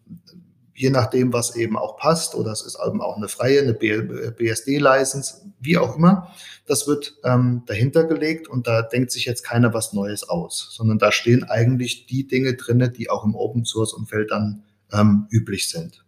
je 0.74 0.90
nachdem, 0.90 1.32
was 1.32 1.54
eben 1.56 1.76
auch 1.76 1.96
passt, 1.96 2.34
oder 2.34 2.50
es 2.50 2.62
ist 2.62 2.78
eben 2.84 3.00
auch 3.00 3.16
eine 3.16 3.28
freie, 3.28 3.60
eine 3.60 3.74
BSD-License, 3.74 5.52
wie 5.60 5.78
auch 5.78 5.96
immer. 5.96 6.34
Das 6.66 6.86
wird 6.86 7.14
ähm, 7.24 7.62
dahinter 7.66 8.04
gelegt 8.04 8.48
und 8.48 8.66
da 8.66 8.82
denkt 8.82 9.12
sich 9.12 9.24
jetzt 9.24 9.42
keiner 9.42 9.74
was 9.74 9.92
Neues 9.92 10.28
aus, 10.28 10.68
sondern 10.72 10.98
da 10.98 11.12
stehen 11.12 11.44
eigentlich 11.44 12.06
die 12.06 12.26
Dinge 12.26 12.54
drinne, 12.54 12.90
die 12.90 13.10
auch 13.10 13.24
im 13.24 13.34
Open-Source-Umfeld 13.34 14.30
dann 14.30 14.64
ähm, 14.92 15.26
üblich 15.30 15.68
sind. 15.68 16.04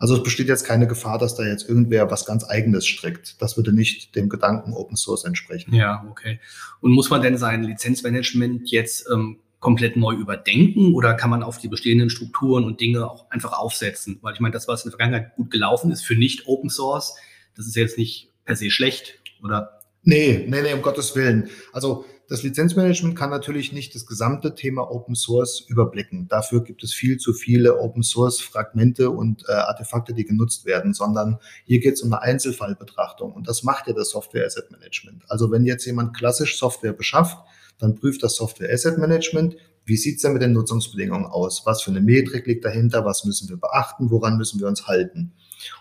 Also 0.00 0.16
es 0.16 0.22
besteht 0.22 0.48
jetzt 0.48 0.64
keine 0.64 0.86
Gefahr, 0.86 1.18
dass 1.18 1.36
da 1.36 1.44
jetzt 1.44 1.68
irgendwer 1.68 2.10
was 2.10 2.24
ganz 2.24 2.42
Eigenes 2.48 2.86
strickt. 2.86 3.40
Das 3.40 3.58
würde 3.58 3.72
nicht 3.74 4.16
dem 4.16 4.30
Gedanken 4.30 4.72
Open 4.72 4.96
Source 4.96 5.24
entsprechen. 5.24 5.74
Ja, 5.74 6.06
okay. 6.10 6.40
Und 6.80 6.92
muss 6.92 7.10
man 7.10 7.20
denn 7.20 7.36
sein 7.36 7.62
Lizenzmanagement 7.62 8.70
jetzt 8.70 9.06
ähm, 9.12 9.40
komplett 9.60 9.96
neu 9.96 10.14
überdenken 10.14 10.94
oder 10.94 11.14
kann 11.14 11.30
man 11.30 11.42
auf 11.42 11.58
die 11.58 11.68
bestehenden 11.68 12.10
Strukturen 12.10 12.64
und 12.64 12.80
Dinge 12.80 13.08
auch 13.08 13.30
einfach 13.30 13.52
aufsetzen? 13.52 14.18
Weil 14.22 14.34
ich 14.34 14.40
meine, 14.40 14.52
das, 14.52 14.66
was 14.66 14.84
in 14.84 14.90
der 14.90 14.98
Vergangenheit 14.98 15.36
gut 15.36 15.50
gelaufen 15.50 15.92
ist 15.92 16.02
für 16.02 16.16
nicht 16.16 16.46
Open 16.46 16.70
Source, 16.70 17.14
das 17.54 17.66
ist 17.66 17.76
jetzt 17.76 17.98
nicht 17.98 18.30
per 18.44 18.56
se 18.56 18.70
schlecht, 18.70 19.20
oder? 19.44 19.80
Nee, 20.02 20.46
nee, 20.48 20.62
nee, 20.62 20.72
um 20.72 20.80
Gottes 20.80 21.14
Willen. 21.14 21.50
Also 21.72 22.06
das 22.30 22.42
Lizenzmanagement 22.42 23.18
kann 23.18 23.28
natürlich 23.28 23.72
nicht 23.72 23.94
das 23.94 24.06
gesamte 24.06 24.54
Thema 24.54 24.90
Open 24.90 25.14
Source 25.14 25.60
überblicken. 25.68 26.28
Dafür 26.28 26.62
gibt 26.62 26.82
es 26.82 26.94
viel 26.94 27.18
zu 27.18 27.34
viele 27.34 27.80
Open 27.80 28.02
Source 28.02 28.40
Fragmente 28.40 29.10
und 29.10 29.44
äh, 29.48 29.52
Artefakte, 29.52 30.14
die 30.14 30.24
genutzt 30.24 30.64
werden, 30.64 30.94
sondern 30.94 31.38
hier 31.64 31.80
geht 31.80 31.94
es 31.94 32.02
um 32.02 32.12
eine 32.12 32.22
Einzelfallbetrachtung 32.22 33.32
und 33.32 33.46
das 33.48 33.62
macht 33.62 33.88
ja 33.88 33.92
das 33.92 34.10
Software 34.10 34.46
Asset 34.46 34.70
Management. 34.70 35.24
Also 35.28 35.50
wenn 35.50 35.64
jetzt 35.64 35.84
jemand 35.84 36.16
klassisch 36.16 36.56
Software 36.56 36.92
beschafft, 36.92 37.36
dann 37.80 37.94
prüft 37.94 38.22
das 38.22 38.36
Software 38.36 38.72
Asset 38.72 38.98
Management, 38.98 39.56
wie 39.84 39.96
sieht's 39.96 40.22
denn 40.22 40.34
mit 40.34 40.42
den 40.42 40.52
Nutzungsbedingungen 40.52 41.26
aus? 41.26 41.62
Was 41.64 41.82
für 41.82 41.90
eine 41.90 42.00
Metrik 42.00 42.46
liegt 42.46 42.64
dahinter? 42.64 43.04
Was 43.04 43.24
müssen 43.24 43.48
wir 43.48 43.56
beachten? 43.56 44.10
Woran 44.10 44.36
müssen 44.36 44.60
wir 44.60 44.68
uns 44.68 44.86
halten? 44.86 45.32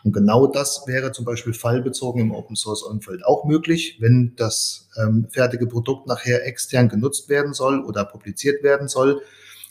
Und 0.04 0.14
genau 0.14 0.48
das 0.48 0.84
wäre 0.88 1.12
zum 1.12 1.26
Beispiel 1.26 1.54
fallbezogen 1.54 2.22
im 2.22 2.32
Open 2.32 2.56
Source 2.56 2.82
Umfeld 2.82 3.26
auch 3.26 3.46
möglich, 3.46 3.98
wenn 4.00 4.34
das 4.36 4.90
ähm, 4.98 5.28
fertige 5.30 5.68
Produkt 5.68 6.08
nachher 6.08 6.46
extern 6.46 6.90
genutzt 6.90 7.30
werden 7.30 7.54
soll 7.54 7.84
oder 7.84 8.04
publiziert 8.06 8.64
werden 8.64 8.88
soll 8.88 9.22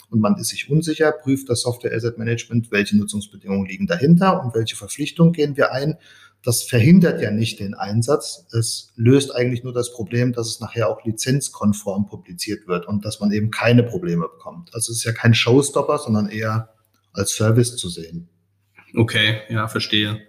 und 0.09 0.19
man 0.21 0.37
ist 0.37 0.49
sich 0.49 0.69
unsicher, 0.69 1.11
prüft 1.11 1.49
das 1.49 1.61
Software 1.61 1.93
Asset 1.93 2.17
Management, 2.17 2.71
welche 2.71 2.97
Nutzungsbedingungen 2.97 3.67
liegen 3.67 3.87
dahinter 3.87 4.43
und 4.43 4.55
welche 4.55 4.75
Verpflichtungen 4.75 5.33
gehen 5.33 5.55
wir 5.55 5.71
ein. 5.71 5.97
Das 6.43 6.63
verhindert 6.63 7.21
ja 7.21 7.31
nicht 7.31 7.59
den 7.59 7.73
Einsatz. 7.73 8.47
Es 8.53 8.93
löst 8.95 9.35
eigentlich 9.35 9.63
nur 9.63 9.73
das 9.73 9.91
Problem, 9.93 10.31
dass 10.31 10.47
es 10.47 10.59
nachher 10.61 10.89
auch 10.89 11.03
lizenzkonform 11.03 12.07
publiziert 12.07 12.67
wird 12.67 12.87
und 12.87 13.03
dass 13.03 13.19
man 13.19 13.31
eben 13.31 13.51
keine 13.51 13.83
Probleme 13.83 14.27
bekommt. 14.29 14.73
Also 14.73 14.91
es 14.91 14.99
ist 14.99 15.03
ja 15.03 15.11
kein 15.11 15.33
Showstopper, 15.33 15.97
sondern 15.97 16.29
eher 16.29 16.73
als 17.11 17.31
Service 17.31 17.75
zu 17.75 17.89
sehen. 17.89 18.29
Okay, 18.95 19.41
ja, 19.49 19.67
verstehe. 19.67 20.21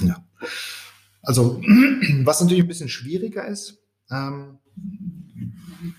Ja. 0.00 0.24
Also, 1.22 1.60
was 2.22 2.40
natürlich 2.40 2.62
ein 2.62 2.68
bisschen 2.68 2.88
schwieriger 2.88 3.46
ist, 3.46 3.78
ähm, 4.10 4.58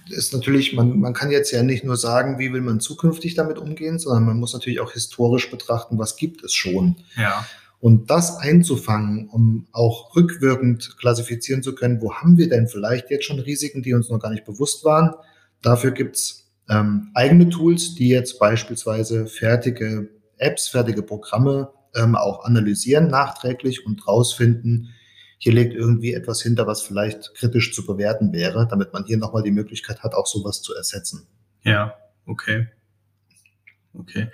ist 0.09 0.33
natürlich, 0.33 0.73
man, 0.73 0.99
man 0.99 1.13
kann 1.13 1.31
jetzt 1.31 1.51
ja 1.51 1.63
nicht 1.63 1.83
nur 1.83 1.97
sagen, 1.97 2.39
wie 2.39 2.51
will 2.51 2.61
man 2.61 2.79
zukünftig 2.79 3.35
damit 3.35 3.57
umgehen, 3.57 3.99
sondern 3.99 4.25
man 4.25 4.37
muss 4.37 4.53
natürlich 4.53 4.79
auch 4.79 4.93
historisch 4.93 5.51
betrachten, 5.51 5.97
was 5.97 6.15
gibt 6.17 6.43
es 6.43 6.53
schon. 6.53 6.97
Ja. 7.15 7.45
Und 7.79 8.09
das 8.09 8.37
einzufangen, 8.37 9.29
um 9.29 9.67
auch 9.71 10.15
rückwirkend 10.15 10.97
klassifizieren 10.97 11.63
zu 11.63 11.75
können, 11.75 12.01
wo 12.01 12.13
haben 12.13 12.37
wir 12.37 12.49
denn 12.49 12.67
vielleicht 12.67 13.09
jetzt 13.09 13.25
schon 13.25 13.39
Risiken, 13.39 13.81
die 13.81 13.93
uns 13.93 14.09
noch 14.09 14.19
gar 14.19 14.31
nicht 14.31 14.43
bewusst 14.43 14.83
waren. 14.83 15.13
Dafür 15.61 15.91
gibt's 15.91 16.51
ähm, 16.69 17.11
eigene 17.13 17.49
Tools, 17.49 17.95
die 17.95 18.09
jetzt 18.09 18.37
beispielsweise 18.37 19.27
fertige 19.27 20.09
Apps, 20.37 20.67
fertige 20.67 21.03
Programme 21.03 21.71
ähm, 21.95 22.15
auch 22.15 22.43
analysieren 22.43 23.07
nachträglich 23.07 23.85
und 23.85 24.07
rausfinden, 24.07 24.89
hier 25.41 25.53
liegt 25.53 25.73
irgendwie 25.73 26.13
etwas 26.13 26.41
hinter, 26.41 26.67
was 26.67 26.81
vielleicht 26.81 27.33
kritisch 27.33 27.73
zu 27.73 27.85
bewerten 27.85 28.33
wäre, 28.33 28.67
damit 28.69 28.91
man 28.91 29.05
hier 29.05 29.17
nochmal 29.17 29.41
die 29.41 29.51
Möglichkeit 29.51 30.03
hat, 30.03 30.13
auch 30.13 30.27
sowas 30.27 30.61
zu 30.61 30.75
ersetzen. 30.75 31.27
Ja, 31.63 31.95
okay. 32.25 32.67
Okay. 33.93 34.27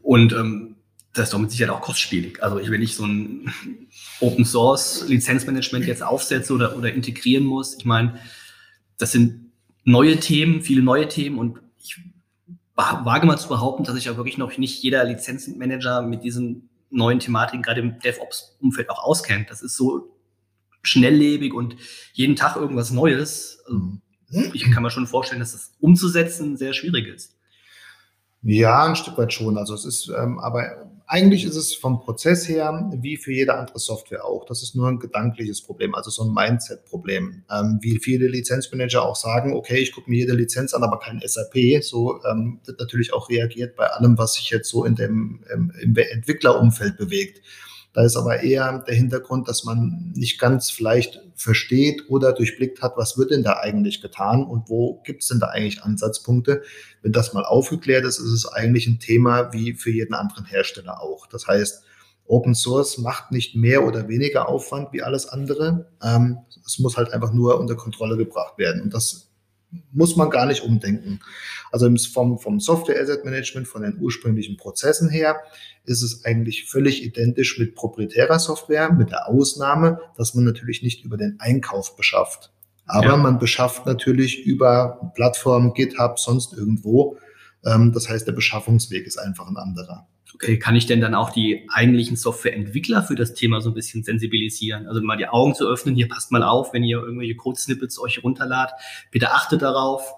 Und 0.00 0.32
ähm, 0.32 0.73
das 1.14 1.24
ist 1.24 1.32
doch 1.32 1.38
mit 1.38 1.50
Sicherheit 1.50 1.74
auch 1.74 1.80
kostspielig. 1.80 2.42
Also 2.42 2.56
wenn 2.56 2.82
ich 2.82 2.96
so 2.96 3.06
ein 3.06 3.52
Open 4.20 4.44
Source 4.44 5.06
Lizenzmanagement 5.08 5.86
jetzt 5.86 6.02
aufsetze 6.02 6.52
oder, 6.52 6.76
oder 6.76 6.92
integrieren 6.92 7.44
muss, 7.44 7.76
ich 7.78 7.84
meine, 7.84 8.18
das 8.98 9.12
sind 9.12 9.52
neue 9.84 10.18
Themen, 10.18 10.60
viele 10.60 10.82
neue 10.82 11.08
Themen 11.08 11.38
und 11.38 11.60
ich 11.78 12.00
wage 12.74 13.26
mal 13.26 13.38
zu 13.38 13.48
behaupten, 13.48 13.84
dass 13.84 13.94
sich 13.94 14.06
ja 14.06 14.16
wirklich 14.16 14.38
noch 14.38 14.58
nicht 14.58 14.82
jeder 14.82 15.04
Lizenzmanager 15.04 16.02
mit 16.02 16.24
diesen 16.24 16.68
neuen 16.90 17.20
Thematiken 17.20 17.62
gerade 17.62 17.80
im 17.80 17.98
DevOps-Umfeld 18.00 18.90
auch 18.90 19.04
auskennt. 19.04 19.50
Das 19.50 19.62
ist 19.62 19.76
so 19.76 20.16
schnelllebig 20.82 21.54
und 21.54 21.76
jeden 22.12 22.34
Tag 22.34 22.56
irgendwas 22.56 22.90
Neues. 22.90 23.62
Also 23.66 23.78
mhm. 23.78 24.00
ich 24.52 24.70
kann 24.72 24.82
mir 24.82 24.90
schon 24.90 25.06
vorstellen, 25.06 25.40
dass 25.40 25.52
das 25.52 25.72
umzusetzen 25.80 26.56
sehr 26.56 26.72
schwierig 26.72 27.06
ist. 27.06 27.36
Ja, 28.42 28.84
ein 28.84 28.96
Stück 28.96 29.16
weit 29.16 29.32
schon. 29.32 29.56
Also 29.56 29.74
es 29.74 29.84
ist, 29.84 30.08
ähm, 30.08 30.38
aber 30.38 30.90
eigentlich 31.14 31.44
ist 31.44 31.54
es 31.54 31.76
vom 31.76 32.00
Prozess 32.00 32.48
her 32.48 32.90
wie 32.96 33.16
für 33.16 33.32
jede 33.32 33.54
andere 33.54 33.78
Software 33.78 34.24
auch. 34.24 34.44
Das 34.46 34.64
ist 34.64 34.74
nur 34.74 34.88
ein 34.88 34.98
gedankliches 34.98 35.62
Problem, 35.62 35.94
also 35.94 36.10
so 36.10 36.24
ein 36.24 36.34
Mindset-Problem. 36.34 37.44
Ähm, 37.48 37.78
wie 37.82 38.00
viele 38.00 38.26
Lizenzmanager 38.26 39.04
auch 39.04 39.14
sagen, 39.14 39.54
okay, 39.54 39.76
ich 39.76 39.92
gucke 39.92 40.10
mir 40.10 40.16
jede 40.16 40.32
Lizenz 40.32 40.74
an, 40.74 40.82
aber 40.82 40.98
kein 40.98 41.22
SAP. 41.24 41.84
So 41.84 42.20
ähm, 42.28 42.58
wird 42.64 42.80
natürlich 42.80 43.14
auch 43.14 43.30
reagiert 43.30 43.76
bei 43.76 43.86
allem, 43.86 44.18
was 44.18 44.34
sich 44.34 44.50
jetzt 44.50 44.68
so 44.68 44.84
in 44.84 44.96
dem, 44.96 45.44
im, 45.54 45.72
im 45.80 45.94
Entwicklerumfeld 45.96 46.96
bewegt. 46.96 47.42
Da 47.94 48.02
ist 48.02 48.16
aber 48.16 48.42
eher 48.42 48.80
der 48.80 48.94
Hintergrund, 48.94 49.48
dass 49.48 49.64
man 49.64 50.12
nicht 50.16 50.40
ganz 50.40 50.70
vielleicht 50.70 51.22
versteht 51.36 52.10
oder 52.10 52.32
durchblickt 52.32 52.82
hat, 52.82 52.96
was 52.96 53.16
wird 53.16 53.30
denn 53.30 53.44
da 53.44 53.54
eigentlich 53.60 54.02
getan 54.02 54.44
und 54.44 54.68
wo 54.68 55.00
gibt 55.04 55.22
es 55.22 55.28
denn 55.28 55.38
da 55.38 55.46
eigentlich 55.46 55.82
Ansatzpunkte. 55.82 56.62
Wenn 57.02 57.12
das 57.12 57.32
mal 57.32 57.44
aufgeklärt 57.44 58.04
ist, 58.04 58.18
ist 58.18 58.32
es 58.32 58.46
eigentlich 58.46 58.88
ein 58.88 58.98
Thema 58.98 59.52
wie 59.52 59.74
für 59.74 59.92
jeden 59.92 60.14
anderen 60.14 60.44
Hersteller 60.44 61.00
auch. 61.00 61.28
Das 61.28 61.46
heißt, 61.46 61.84
Open 62.26 62.54
Source 62.54 62.98
macht 62.98 63.30
nicht 63.30 63.54
mehr 63.54 63.86
oder 63.86 64.08
weniger 64.08 64.48
Aufwand 64.48 64.92
wie 64.92 65.02
alles 65.02 65.28
andere. 65.28 65.92
Ähm, 66.02 66.38
es 66.66 66.80
muss 66.80 66.96
halt 66.96 67.12
einfach 67.12 67.32
nur 67.32 67.60
unter 67.60 67.76
Kontrolle 67.76 68.16
gebracht 68.16 68.58
werden. 68.58 68.82
Und 68.82 68.92
das 68.92 69.30
muss 69.92 70.16
man 70.16 70.30
gar 70.30 70.46
nicht 70.46 70.62
umdenken. 70.62 71.20
Also 71.70 71.88
vom, 72.12 72.38
vom 72.38 72.60
Software 72.60 73.00
Asset 73.00 73.24
Management, 73.24 73.66
von 73.68 73.82
den 73.82 73.98
ursprünglichen 73.98 74.56
Prozessen 74.56 75.08
her, 75.08 75.40
ist 75.84 76.02
es 76.02 76.24
eigentlich 76.24 76.64
völlig 76.68 77.04
identisch 77.04 77.58
mit 77.58 77.74
proprietärer 77.74 78.38
Software, 78.38 78.92
mit 78.92 79.10
der 79.10 79.28
Ausnahme, 79.28 80.00
dass 80.16 80.34
man 80.34 80.44
natürlich 80.44 80.82
nicht 80.82 81.04
über 81.04 81.16
den 81.16 81.36
Einkauf 81.40 81.96
beschafft. 81.96 82.52
Aber 82.86 83.06
ja. 83.06 83.16
man 83.16 83.38
beschafft 83.38 83.86
natürlich 83.86 84.44
über 84.44 85.12
Plattformen, 85.14 85.72
GitHub, 85.74 86.18
sonst 86.18 86.52
irgendwo. 86.52 87.18
Ähm, 87.64 87.92
das 87.92 88.08
heißt, 88.08 88.26
der 88.26 88.32
Beschaffungsweg 88.32 89.06
ist 89.06 89.18
einfach 89.18 89.48
ein 89.48 89.56
anderer. 89.56 90.06
Okay, 90.32 90.58
kann 90.58 90.74
ich 90.74 90.86
denn 90.86 91.00
dann 91.00 91.14
auch 91.14 91.30
die 91.30 91.68
eigentlichen 91.72 92.16
Softwareentwickler 92.16 93.02
für 93.02 93.14
das 93.14 93.34
Thema 93.34 93.60
so 93.60 93.70
ein 93.70 93.74
bisschen 93.74 94.02
sensibilisieren? 94.02 94.86
Also 94.86 95.00
mal 95.02 95.16
die 95.16 95.28
Augen 95.28 95.54
zu 95.54 95.68
öffnen, 95.68 95.94
hier 95.94 96.08
passt 96.08 96.32
mal 96.32 96.42
auf, 96.42 96.72
wenn 96.72 96.82
ihr 96.82 96.98
irgendwelche 96.98 97.36
Code-Snippets 97.36 98.00
euch 98.00 98.24
runterladet, 98.24 98.74
bitte 99.10 99.30
achtet 99.30 99.62
darauf. 99.62 100.12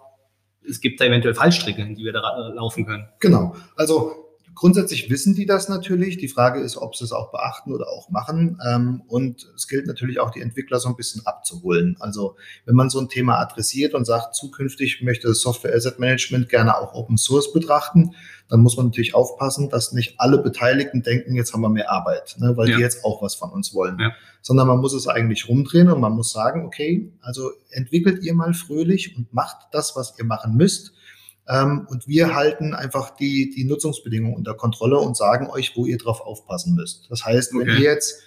Es 0.68 0.80
gibt 0.80 1.00
da 1.00 1.04
eventuell 1.04 1.34
Fallstricke, 1.34 1.94
die 1.94 2.04
wir 2.04 2.12
da 2.12 2.48
laufen 2.54 2.86
können. 2.86 3.08
Genau. 3.20 3.54
Also 3.76 4.25
Grundsätzlich 4.56 5.10
wissen 5.10 5.34
die 5.34 5.44
das 5.44 5.68
natürlich. 5.68 6.16
Die 6.16 6.28
Frage 6.28 6.60
ist, 6.60 6.78
ob 6.78 6.96
sie 6.96 7.04
es 7.04 7.12
auch 7.12 7.30
beachten 7.30 7.74
oder 7.74 7.88
auch 7.88 8.08
machen. 8.08 8.58
Ähm, 8.66 9.02
und 9.06 9.46
es 9.54 9.68
gilt 9.68 9.86
natürlich 9.86 10.18
auch, 10.18 10.30
die 10.30 10.40
Entwickler 10.40 10.80
so 10.80 10.88
ein 10.88 10.96
bisschen 10.96 11.26
abzuholen. 11.26 11.98
Also 12.00 12.36
wenn 12.64 12.74
man 12.74 12.88
so 12.88 12.98
ein 12.98 13.10
Thema 13.10 13.38
adressiert 13.38 13.92
und 13.92 14.06
sagt, 14.06 14.34
zukünftig 14.34 15.02
möchte 15.02 15.28
das 15.28 15.40
Software 15.40 15.74
Asset 15.74 15.98
Management 15.98 16.48
gerne 16.48 16.78
auch 16.78 16.94
Open 16.94 17.18
Source 17.18 17.52
betrachten, 17.52 18.14
dann 18.48 18.60
muss 18.60 18.78
man 18.78 18.86
natürlich 18.86 19.14
aufpassen, 19.14 19.68
dass 19.68 19.92
nicht 19.92 20.18
alle 20.18 20.38
Beteiligten 20.38 21.02
denken, 21.02 21.34
jetzt 21.34 21.52
haben 21.52 21.60
wir 21.60 21.68
mehr 21.68 21.90
Arbeit, 21.90 22.36
ne, 22.38 22.56
weil 22.56 22.70
ja. 22.70 22.76
die 22.76 22.82
jetzt 22.82 23.04
auch 23.04 23.20
was 23.20 23.34
von 23.34 23.50
uns 23.50 23.74
wollen. 23.74 23.98
Ja. 24.00 24.12
Sondern 24.40 24.68
man 24.68 24.78
muss 24.78 24.94
es 24.94 25.06
eigentlich 25.06 25.50
rumdrehen 25.50 25.90
und 25.90 26.00
man 26.00 26.12
muss 26.12 26.32
sagen, 26.32 26.64
okay, 26.64 27.12
also 27.20 27.50
entwickelt 27.70 28.24
ihr 28.24 28.32
mal 28.32 28.54
fröhlich 28.54 29.18
und 29.18 29.34
macht 29.34 29.66
das, 29.72 29.96
was 29.96 30.18
ihr 30.18 30.24
machen 30.24 30.56
müsst 30.56 30.94
ähm, 31.48 31.86
und 31.88 32.08
wir 32.08 32.34
halten 32.34 32.74
einfach 32.74 33.10
die, 33.10 33.50
die 33.50 33.64
Nutzungsbedingungen 33.64 34.36
unter 34.36 34.54
Kontrolle 34.54 34.98
und 34.98 35.16
sagen 35.16 35.48
euch, 35.48 35.76
wo 35.76 35.86
ihr 35.86 35.98
drauf 35.98 36.20
aufpassen 36.20 36.74
müsst. 36.74 37.10
Das 37.10 37.24
heißt, 37.24 37.54
okay. 37.54 37.66
wenn 37.66 37.76
ihr 37.76 37.80
jetzt 37.82 38.22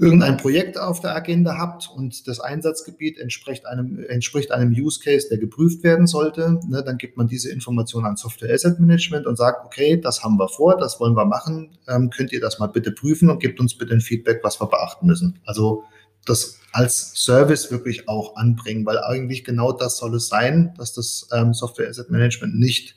irgendein 0.00 0.38
Projekt 0.38 0.78
auf 0.78 1.00
der 1.00 1.14
Agenda 1.14 1.58
habt 1.58 1.90
und 1.94 2.26
das 2.26 2.40
Einsatzgebiet 2.40 3.18
entspricht 3.18 3.66
einem, 3.66 4.02
entspricht 4.08 4.50
einem 4.50 4.72
Use 4.72 4.98
Case, 5.00 5.28
der 5.28 5.38
geprüft 5.38 5.82
werden 5.82 6.06
sollte, 6.06 6.58
ne, 6.66 6.82
dann 6.82 6.96
gibt 6.96 7.18
man 7.18 7.28
diese 7.28 7.50
Information 7.50 8.06
an 8.06 8.16
Software 8.16 8.52
Asset 8.52 8.80
Management 8.80 9.26
und 9.26 9.36
sagt, 9.36 9.64
okay, 9.66 10.00
das 10.00 10.22
haben 10.24 10.38
wir 10.38 10.48
vor, 10.48 10.78
das 10.78 11.00
wollen 11.00 11.14
wir 11.14 11.26
machen, 11.26 11.76
ähm, 11.86 12.08
könnt 12.08 12.32
ihr 12.32 12.40
das 12.40 12.58
mal 12.58 12.68
bitte 12.68 12.92
prüfen 12.92 13.28
und 13.28 13.40
gebt 13.40 13.60
uns 13.60 13.76
bitte 13.76 13.92
ein 13.92 14.00
Feedback, 14.00 14.40
was 14.42 14.58
wir 14.60 14.68
beachten 14.68 15.06
müssen. 15.06 15.38
Also 15.44 15.84
das 16.26 16.58
als 16.72 17.12
Service 17.14 17.70
wirklich 17.70 18.08
auch 18.08 18.36
anbringen, 18.36 18.86
weil 18.86 18.98
eigentlich 18.98 19.44
genau 19.44 19.72
das 19.72 19.98
soll 19.98 20.14
es 20.14 20.28
sein, 20.28 20.74
dass 20.78 20.92
das 20.92 21.28
ähm, 21.32 21.52
Software 21.52 21.88
Asset 21.88 22.10
Management 22.10 22.58
nicht 22.58 22.96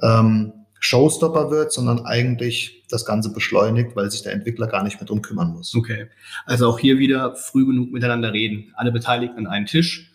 ähm, 0.00 0.52
Showstopper 0.78 1.50
wird, 1.50 1.72
sondern 1.72 2.06
eigentlich 2.06 2.84
das 2.88 3.04
Ganze 3.04 3.32
beschleunigt, 3.32 3.94
weil 3.94 4.10
sich 4.10 4.22
der 4.22 4.32
Entwickler 4.32 4.66
gar 4.66 4.82
nicht 4.82 5.00
mehr 5.00 5.06
drum 5.06 5.22
kümmern 5.22 5.52
muss. 5.52 5.74
Okay. 5.74 6.08
Also 6.44 6.68
auch 6.68 6.78
hier 6.78 6.98
wieder 6.98 7.36
früh 7.36 7.64
genug 7.64 7.92
miteinander 7.92 8.32
reden. 8.32 8.72
Alle 8.74 8.90
Beteiligten 8.90 9.46
an 9.46 9.52
einen 9.52 9.66
Tisch. 9.66 10.12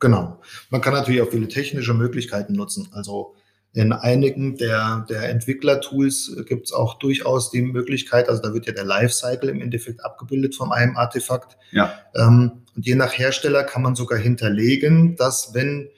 Genau. 0.00 0.40
Man 0.70 0.80
kann 0.80 0.94
natürlich 0.94 1.22
auch 1.22 1.30
viele 1.30 1.48
technische 1.48 1.94
Möglichkeiten 1.94 2.54
nutzen. 2.54 2.88
Also 2.92 3.36
in 3.74 3.92
einigen 3.92 4.56
der, 4.56 5.04
der 5.08 5.28
Entwicklertools 5.28 6.36
gibt 6.46 6.66
es 6.66 6.72
auch 6.72 6.98
durchaus 7.00 7.50
die 7.50 7.60
Möglichkeit, 7.60 8.28
also 8.28 8.40
da 8.40 8.54
wird 8.54 8.66
ja 8.66 8.72
der 8.72 8.84
Lifecycle 8.84 9.48
im 9.48 9.60
Endeffekt 9.60 10.04
abgebildet 10.04 10.54
von 10.54 10.72
einem 10.72 10.96
Artefakt. 10.96 11.56
Ja. 11.72 11.92
Ähm, 12.14 12.62
und 12.76 12.86
je 12.86 12.94
nach 12.94 13.18
Hersteller 13.18 13.64
kann 13.64 13.82
man 13.82 13.96
sogar 13.96 14.18
hinterlegen, 14.18 15.16
dass 15.16 15.54
wenn 15.54 15.88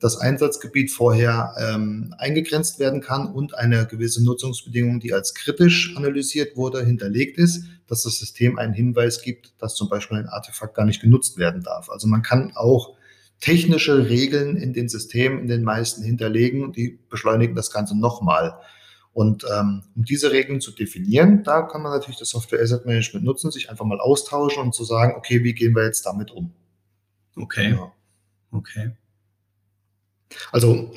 das 0.00 0.16
Einsatzgebiet 0.16 0.90
vorher 0.90 1.54
ähm, 1.58 2.14
eingegrenzt 2.18 2.80
werden 2.80 3.00
kann 3.00 3.30
und 3.32 3.54
eine 3.54 3.86
gewisse 3.86 4.24
Nutzungsbedingung, 4.24 4.98
die 4.98 5.12
als 5.12 5.34
kritisch 5.34 5.94
analysiert 5.96 6.56
wurde, 6.56 6.84
hinterlegt 6.84 7.38
ist, 7.38 7.64
dass 7.86 8.02
das 8.02 8.18
System 8.18 8.58
einen 8.58 8.72
Hinweis 8.72 9.22
gibt, 9.22 9.52
dass 9.58 9.74
zum 9.76 9.88
Beispiel 9.88 10.18
ein 10.18 10.28
Artefakt 10.28 10.74
gar 10.74 10.86
nicht 10.86 11.02
genutzt 11.02 11.38
werden 11.38 11.62
darf. 11.62 11.90
Also 11.90 12.08
man 12.08 12.22
kann 12.22 12.52
auch 12.56 12.96
technische 13.40 14.08
Regeln 14.08 14.56
in 14.56 14.72
den 14.72 14.88
Systemen, 14.88 15.40
in 15.40 15.48
den 15.48 15.64
meisten 15.64 16.02
hinterlegen, 16.02 16.72
die 16.72 16.98
beschleunigen 17.08 17.56
das 17.56 17.70
Ganze 17.70 17.98
nochmal. 17.98 18.58
Und 19.12 19.44
ähm, 19.52 19.82
um 19.96 20.04
diese 20.04 20.30
Regeln 20.30 20.60
zu 20.60 20.70
definieren, 20.70 21.42
da 21.42 21.62
kann 21.62 21.82
man 21.82 21.92
natürlich 21.92 22.18
das 22.18 22.30
Software 22.30 22.62
Asset 22.62 22.86
Management 22.86 23.24
nutzen, 23.24 23.50
sich 23.50 23.68
einfach 23.68 23.84
mal 23.84 23.98
austauschen 23.98 24.62
und 24.62 24.74
zu 24.74 24.84
sagen, 24.84 25.14
okay, 25.16 25.42
wie 25.42 25.54
gehen 25.54 25.74
wir 25.74 25.84
jetzt 25.84 26.06
damit 26.06 26.30
um? 26.30 26.52
Okay. 27.36 27.70
Ja. 27.72 27.92
Okay. 28.52 28.92
Also, 30.52 30.92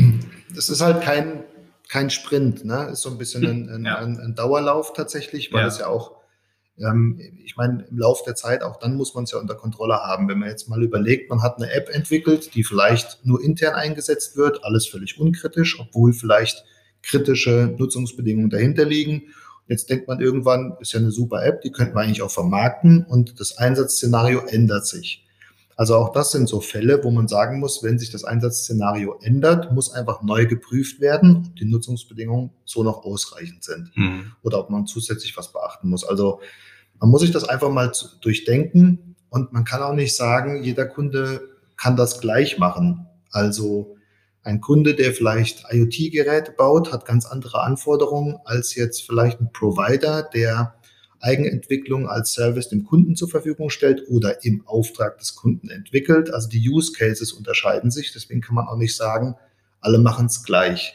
das 0.54 0.68
ist 0.68 0.80
halt 0.80 1.02
kein, 1.02 1.44
kein 1.88 2.10
Sprint, 2.10 2.64
ne? 2.64 2.88
Ist 2.92 3.02
so 3.02 3.10
ein 3.10 3.18
bisschen 3.18 3.44
ein, 3.44 3.68
ein, 3.68 3.84
ja. 3.84 3.96
ein, 3.98 4.18
ein 4.20 4.34
Dauerlauf 4.34 4.92
tatsächlich, 4.92 5.52
weil 5.52 5.62
ja. 5.62 5.66
es 5.66 5.78
ja 5.78 5.88
auch 5.88 6.15
ähm, 6.78 7.20
ich 7.44 7.56
meine, 7.56 7.84
im 7.90 7.98
Laufe 7.98 8.22
der 8.26 8.34
Zeit, 8.34 8.62
auch 8.62 8.78
dann 8.78 8.96
muss 8.96 9.14
man 9.14 9.24
es 9.24 9.32
ja 9.32 9.38
unter 9.38 9.54
Kontrolle 9.54 9.94
haben. 9.94 10.28
Wenn 10.28 10.38
man 10.38 10.48
jetzt 10.48 10.68
mal 10.68 10.82
überlegt, 10.82 11.30
man 11.30 11.42
hat 11.42 11.56
eine 11.56 11.72
App 11.72 11.88
entwickelt, 11.88 12.54
die 12.54 12.64
vielleicht 12.64 13.24
nur 13.24 13.42
intern 13.42 13.74
eingesetzt 13.74 14.36
wird, 14.36 14.64
alles 14.64 14.86
völlig 14.86 15.18
unkritisch, 15.18 15.78
obwohl 15.80 16.12
vielleicht 16.12 16.64
kritische 17.02 17.74
Nutzungsbedingungen 17.78 18.50
dahinter 18.50 18.84
liegen. 18.84 19.22
Jetzt 19.68 19.90
denkt 19.90 20.06
man 20.06 20.20
irgendwann, 20.20 20.76
ist 20.80 20.92
ja 20.92 21.00
eine 21.00 21.10
super 21.10 21.44
App, 21.44 21.62
die 21.62 21.72
könnten 21.72 21.94
wir 21.94 22.02
eigentlich 22.02 22.22
auch 22.22 22.30
vermarkten 22.30 23.04
und 23.04 23.40
das 23.40 23.58
Einsatzszenario 23.58 24.40
ändert 24.46 24.86
sich. 24.86 25.26
Also 25.76 25.96
auch 25.96 26.12
das 26.12 26.30
sind 26.30 26.48
so 26.48 26.60
Fälle, 26.60 27.04
wo 27.04 27.10
man 27.10 27.28
sagen 27.28 27.60
muss, 27.60 27.82
wenn 27.82 27.98
sich 27.98 28.10
das 28.10 28.24
Einsatzszenario 28.24 29.18
ändert, 29.20 29.72
muss 29.72 29.92
einfach 29.92 30.22
neu 30.22 30.46
geprüft 30.46 31.00
werden, 31.00 31.44
ob 31.48 31.56
die 31.56 31.66
Nutzungsbedingungen 31.66 32.50
so 32.64 32.82
noch 32.82 33.04
ausreichend 33.04 33.62
sind 33.62 33.90
mhm. 33.94 34.32
oder 34.42 34.58
ob 34.58 34.70
man 34.70 34.86
zusätzlich 34.86 35.36
was 35.36 35.52
beachten 35.52 35.90
muss. 35.90 36.02
Also 36.02 36.40
man 37.00 37.10
muss 37.10 37.20
sich 37.22 37.30
das 37.30 37.48
einfach 37.48 37.70
mal 37.70 37.92
durchdenken 38.20 39.16
und 39.28 39.52
man 39.52 39.64
kann 39.64 39.82
auch 39.82 39.94
nicht 39.94 40.16
sagen, 40.16 40.62
jeder 40.62 40.86
Kunde 40.86 41.40
kann 41.76 41.96
das 41.96 42.20
gleich 42.20 42.58
machen. 42.58 43.06
Also 43.30 43.96
ein 44.42 44.60
Kunde, 44.60 44.94
der 44.94 45.12
vielleicht 45.12 45.64
IoT-Geräte 45.70 46.52
baut, 46.52 46.92
hat 46.92 47.04
ganz 47.04 47.26
andere 47.26 47.62
Anforderungen 47.62 48.36
als 48.44 48.74
jetzt 48.74 49.02
vielleicht 49.02 49.40
ein 49.40 49.52
Provider, 49.52 50.22
der 50.22 50.74
Eigenentwicklung 51.20 52.08
als 52.08 52.32
Service 52.32 52.68
dem 52.68 52.84
Kunden 52.84 53.16
zur 53.16 53.28
Verfügung 53.28 53.70
stellt 53.70 54.08
oder 54.08 54.44
im 54.44 54.66
Auftrag 54.66 55.18
des 55.18 55.34
Kunden 55.34 55.68
entwickelt. 55.70 56.32
Also 56.32 56.48
die 56.48 56.68
Use 56.68 56.92
Cases 56.92 57.32
unterscheiden 57.32 57.90
sich. 57.90 58.12
Deswegen 58.12 58.40
kann 58.40 58.54
man 58.54 58.68
auch 58.68 58.76
nicht 58.76 58.96
sagen, 58.96 59.34
alle 59.80 59.98
machen 59.98 60.26
es 60.26 60.44
gleich. 60.44 60.94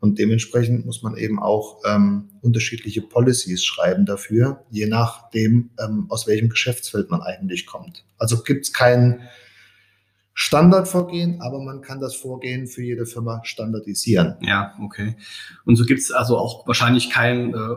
Und 0.00 0.18
dementsprechend 0.18 0.86
muss 0.86 1.02
man 1.02 1.16
eben 1.16 1.40
auch 1.40 1.82
ähm, 1.84 2.30
unterschiedliche 2.40 3.02
Policies 3.02 3.64
schreiben 3.64 4.06
dafür, 4.06 4.64
je 4.70 4.86
nachdem, 4.86 5.70
ähm, 5.78 6.06
aus 6.08 6.26
welchem 6.26 6.48
Geschäftsfeld 6.48 7.10
man 7.10 7.20
eigentlich 7.20 7.66
kommt. 7.66 8.04
Also 8.16 8.42
gibt 8.42 8.66
es 8.66 8.72
keinen 8.72 9.22
Standardvorgehen, 10.34 11.40
aber 11.40 11.60
man 11.60 11.80
kann 11.80 11.98
das 11.98 12.14
Vorgehen 12.14 12.68
für 12.68 12.84
jede 12.84 13.06
Firma 13.06 13.40
standardisieren. 13.42 14.36
Ja, 14.40 14.72
okay. 14.80 15.16
Und 15.64 15.74
so 15.74 15.84
gibt 15.84 16.00
es 16.00 16.12
also 16.12 16.38
auch 16.38 16.64
wahrscheinlich 16.68 17.10
keinen 17.10 17.54
äh, 17.54 17.76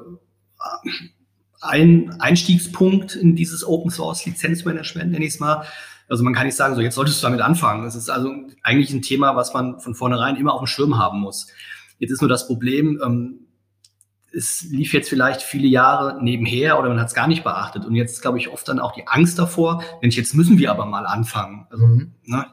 ein 1.59 2.21
Einstiegspunkt 2.21 3.15
in 3.15 3.35
dieses 3.35 3.65
Open 3.65 3.89
Source 3.89 4.25
Lizenzmanagement, 4.27 5.11
nenne 5.11 5.25
ich 5.25 5.33
es 5.33 5.39
mal. 5.39 5.65
Also 6.07 6.23
man 6.23 6.33
kann 6.33 6.45
nicht 6.45 6.55
sagen, 6.55 6.75
so 6.75 6.81
jetzt 6.81 6.95
solltest 6.95 7.23
du 7.23 7.25
damit 7.25 7.41
anfangen. 7.41 7.83
Das 7.83 7.95
ist 7.95 8.09
also 8.09 8.31
eigentlich 8.61 8.91
ein 8.91 9.01
Thema, 9.01 9.35
was 9.35 9.53
man 9.53 9.79
von 9.79 9.95
vornherein 9.95 10.35
immer 10.35 10.53
auf 10.53 10.61
dem 10.61 10.67
Schirm 10.67 10.99
haben 10.99 11.19
muss. 11.19 11.47
Jetzt 12.01 12.11
ist 12.11 12.21
nur 12.21 12.29
das 12.29 12.47
Problem, 12.47 12.99
ähm, 13.05 13.41
es 14.33 14.63
lief 14.63 14.91
jetzt 14.93 15.07
vielleicht 15.07 15.43
viele 15.43 15.67
Jahre 15.67 16.21
nebenher 16.23 16.79
oder 16.79 16.89
man 16.89 16.99
hat 16.99 17.09
es 17.09 17.13
gar 17.13 17.27
nicht 17.27 17.43
beachtet. 17.43 17.85
Und 17.85 17.93
jetzt 17.93 18.23
glaube 18.23 18.39
ich 18.39 18.49
oft 18.49 18.67
dann 18.67 18.79
auch 18.79 18.93
die 18.93 19.07
Angst 19.07 19.37
davor, 19.37 19.83
Mensch, 20.01 20.17
jetzt 20.17 20.33
müssen 20.33 20.57
wir 20.57 20.71
aber 20.71 20.87
mal 20.87 21.05
anfangen. 21.05 21.67
Also, 21.69 21.85
mhm. 21.85 22.13
ne? 22.23 22.47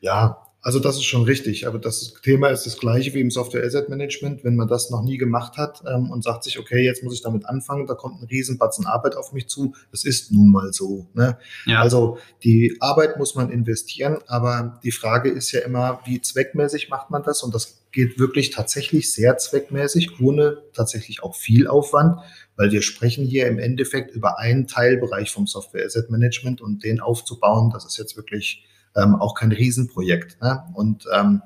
Ja, 0.00 0.46
also 0.64 0.78
das 0.78 0.94
ist 0.94 1.04
schon 1.04 1.24
richtig, 1.24 1.66
aber 1.66 1.80
das 1.80 2.14
Thema 2.22 2.48
ist 2.48 2.66
das 2.66 2.78
gleiche 2.78 3.12
wie 3.14 3.20
im 3.20 3.32
Software 3.32 3.64
Asset 3.64 3.88
Management. 3.88 4.44
Wenn 4.44 4.54
man 4.54 4.68
das 4.68 4.90
noch 4.90 5.02
nie 5.02 5.18
gemacht 5.18 5.56
hat 5.56 5.82
ähm, 5.92 6.08
und 6.08 6.22
sagt 6.22 6.44
sich, 6.44 6.60
okay, 6.60 6.84
jetzt 6.84 7.02
muss 7.02 7.14
ich 7.14 7.22
damit 7.22 7.46
anfangen, 7.46 7.88
da 7.88 7.94
kommt 7.94 8.22
ein 8.22 8.28
Riesenbatzen 8.28 8.86
Arbeit 8.86 9.16
auf 9.16 9.32
mich 9.32 9.48
zu. 9.48 9.74
Das 9.90 10.04
ist 10.04 10.30
nun 10.30 10.52
mal 10.52 10.72
so. 10.72 11.08
Ne? 11.14 11.36
Ja. 11.66 11.80
Also 11.80 12.18
die 12.44 12.76
Arbeit 12.78 13.18
muss 13.18 13.34
man 13.34 13.50
investieren, 13.50 14.18
aber 14.28 14.78
die 14.84 14.92
Frage 14.92 15.30
ist 15.30 15.50
ja 15.50 15.60
immer, 15.60 16.00
wie 16.04 16.20
zweckmäßig 16.20 16.90
macht 16.90 17.10
man 17.10 17.24
das? 17.24 17.42
Und 17.42 17.52
das 17.56 17.82
geht 17.90 18.20
wirklich 18.20 18.50
tatsächlich 18.50 19.12
sehr 19.12 19.38
zweckmäßig, 19.38 20.20
ohne 20.20 20.58
tatsächlich 20.74 21.24
auch 21.24 21.34
viel 21.34 21.66
Aufwand, 21.66 22.20
weil 22.54 22.70
wir 22.70 22.82
sprechen 22.82 23.24
hier 23.26 23.48
im 23.48 23.58
Endeffekt 23.58 24.14
über 24.14 24.38
einen 24.38 24.68
Teilbereich 24.68 25.32
vom 25.32 25.48
Software 25.48 25.84
Asset 25.84 26.08
Management 26.08 26.60
und 26.60 26.84
den 26.84 27.00
aufzubauen, 27.00 27.70
das 27.72 27.84
ist 27.84 27.98
jetzt 27.98 28.16
wirklich 28.16 28.64
ähm, 28.96 29.16
auch 29.16 29.34
kein 29.34 29.52
Riesenprojekt. 29.52 30.40
Ne? 30.40 30.62
Und 30.74 31.06
ähm, 31.12 31.42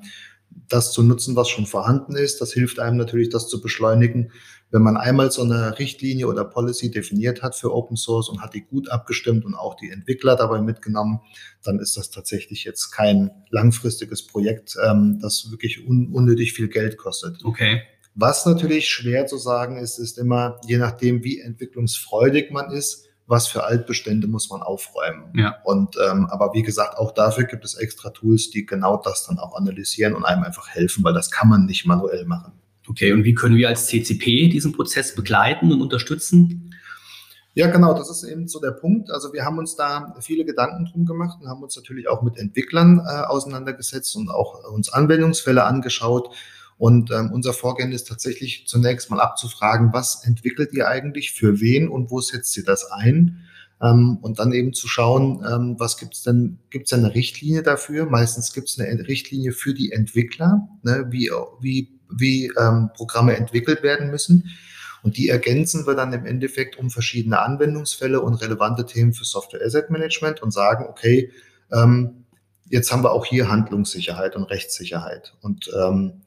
das 0.69 0.93
zu 0.93 1.03
nutzen, 1.03 1.37
was 1.37 1.49
schon 1.49 1.67
vorhanden 1.67 2.17
ist, 2.17 2.41
das 2.41 2.53
hilft 2.53 2.79
einem 2.79 2.97
natürlich, 2.97 3.29
das 3.29 3.49
zu 3.49 3.61
beschleunigen. 3.61 4.33
Wenn 4.71 4.83
man 4.83 4.97
einmal 4.97 5.31
so 5.31 5.43
eine 5.43 5.79
Richtlinie 5.79 6.26
oder 6.26 6.45
Policy 6.45 6.91
definiert 6.91 7.43
hat 7.43 7.55
für 7.55 7.73
Open 7.73 7.97
Source 7.97 8.29
und 8.29 8.43
hat 8.43 8.55
die 8.55 8.62
gut 8.62 8.91
abgestimmt 8.91 9.45
und 9.45 9.55
auch 9.55 9.76
die 9.76 9.91
Entwickler 9.91 10.35
dabei 10.35 10.61
mitgenommen, 10.61 11.21
dann 11.62 11.79
ist 11.79 11.97
das 11.97 12.11
tatsächlich 12.11 12.65
jetzt 12.65 12.91
kein 12.91 13.31
langfristiges 13.50 14.26
Projekt, 14.26 14.76
ähm, 14.85 15.19
das 15.21 15.50
wirklich 15.50 15.87
un 15.87 16.12
unnötig 16.12 16.53
viel 16.53 16.69
Geld 16.69 16.97
kostet. 16.97 17.45
Okay. 17.45 17.83
Was 18.17 18.47
natürlich 18.47 18.88
schwer 18.88 19.26
zu 19.26 19.37
sagen 19.37 19.76
ist, 19.76 19.99
ist 19.99 20.19
immer, 20.19 20.59
je 20.67 20.79
nachdem, 20.79 21.23
wie 21.23 21.38
entwicklungsfreudig 21.38 22.50
man 22.50 22.71
ist, 22.71 23.07
was 23.26 23.49
für 23.49 23.64
Altbestände 23.64 24.26
muss 24.26 24.50
man 24.50 24.62
aufräumen. 24.62 25.33
Ja. 25.35 25.56
Und 25.64 25.97
ähm, 25.97 26.26
aber 26.26 26.52
wie 26.54 26.62
gesagt, 26.62 26.97
auch 26.97 27.12
dafür 27.12 27.45
gibt 27.45 27.64
es 27.64 27.75
extra 27.75 28.11
Tools, 28.11 28.50
die 28.50 28.66
genau 28.66 29.00
das 29.02 29.26
dann 29.26 29.38
auch 29.38 29.56
analysieren 29.56 30.14
und 30.14 30.25
einem 30.25 30.45
einfach 30.45 30.68
helfen, 30.68 31.02
weil 31.04 31.14
das 31.14 31.30
kann 31.30 31.49
man 31.49 31.66
nicht 31.66 31.87
manuell 31.87 32.25
machen. 32.25 32.52
Okay, 32.88 33.12
und 33.12 33.25
wie 33.25 33.35
können 33.35 33.56
wir 33.56 33.68
als 33.68 33.87
CCP 33.87 34.49
diesen 34.49 34.73
Prozess 34.73 35.14
begleiten 35.14 35.73
und 35.73 35.83
unterstützen? 35.83 36.73
Ja, 37.54 37.68
genau, 37.68 37.95
das 37.95 38.11
ist 38.11 38.23
eben 38.23 38.49
so 38.49 38.61
der 38.61 38.73
Punkt. 38.73 39.11
Also 39.11 39.33
wir 39.33 39.45
haben 39.45 39.59
uns 39.59 39.75
da 39.76 40.14
viele 40.21 40.45
Gedanken 40.45 40.85
drum 40.85 41.06
gemacht 41.06 41.38
und 41.40 41.49
haben 41.49 41.62
uns 41.62 41.75
natürlich 41.75 42.06
auch 42.06 42.23
mit 42.23 42.37
Entwicklern 42.37 42.99
äh, 42.99 43.23
auseinandergesetzt 43.25 44.14
und 44.14 44.28
auch 44.28 44.71
uns 44.71 44.92
Anwendungsfälle 44.92 45.64
angeschaut 45.64 46.35
und 46.78 47.11
ähm, 47.11 47.30
unser 47.33 47.54
Vorgehen 47.54 47.92
ist 47.92 48.06
tatsächlich 48.06 48.66
zunächst 48.66 49.11
mal 49.11 49.21
abzufragen, 49.21 49.92
was 49.92 50.25
entwickelt 50.25 50.73
ihr 50.75 50.88
eigentlich, 50.88 51.33
für 51.33 51.61
wen 51.61 51.88
und 51.88 52.11
wo 52.11 52.21
setzt 52.21 52.56
ihr 52.56 52.64
das 52.64 52.90
ein? 52.90 53.40
Ähm, 53.83 54.18
und 54.21 54.38
dann 54.38 54.52
eben 54.52 54.75
zu 54.75 54.87
schauen, 54.87 55.45
ähm, 55.50 55.76
was 55.78 55.97
gibt's 55.97 56.23
denn, 56.23 56.59
gibt's 56.71 56.90
denn 56.90 57.04
eine 57.04 57.14
Richtlinie 57.14 57.62
dafür? 57.62 58.06
Meistens 58.06 58.52
gibt's 58.52 58.78
eine 58.78 59.06
Richtlinie 59.06 59.52
für 59.52 59.73
die 59.73 59.92
Entwickler, 59.92 60.68
ne, 60.83 61.06
wie, 61.11 61.30
wie, 61.61 61.99
wie 62.11 62.52
ähm, 62.59 62.90
Programme 62.95 63.37
entwickelt 63.37 63.83
werden 63.83 64.11
müssen. 64.11 64.50
Und 65.02 65.16
die 65.16 65.28
ergänzen 65.28 65.87
wir 65.87 65.95
dann 65.95 66.12
im 66.12 66.26
Endeffekt 66.26 66.78
um 66.78 66.90
verschiedene 66.90 67.38
Anwendungsfälle 67.38 68.21
und 68.21 68.35
relevante 68.42 68.85
Themen 68.85 69.14
für 69.14 69.25
Software 69.25 69.64
Asset 69.64 69.88
Management 69.90 70.42
und 70.42 70.52
sagen, 70.52 70.87
okay, 70.88 71.30
ähm, 71.73 72.25
jetzt 72.68 72.92
haben 72.92 73.02
wir 73.02 73.12
auch 73.12 73.25
hier 73.25 73.49
Handlungssicherheit 73.49 74.37
und 74.37 74.44
Rechtssicherheit. 74.44 75.35
Und 75.40 75.70
ähm, 75.78 76.23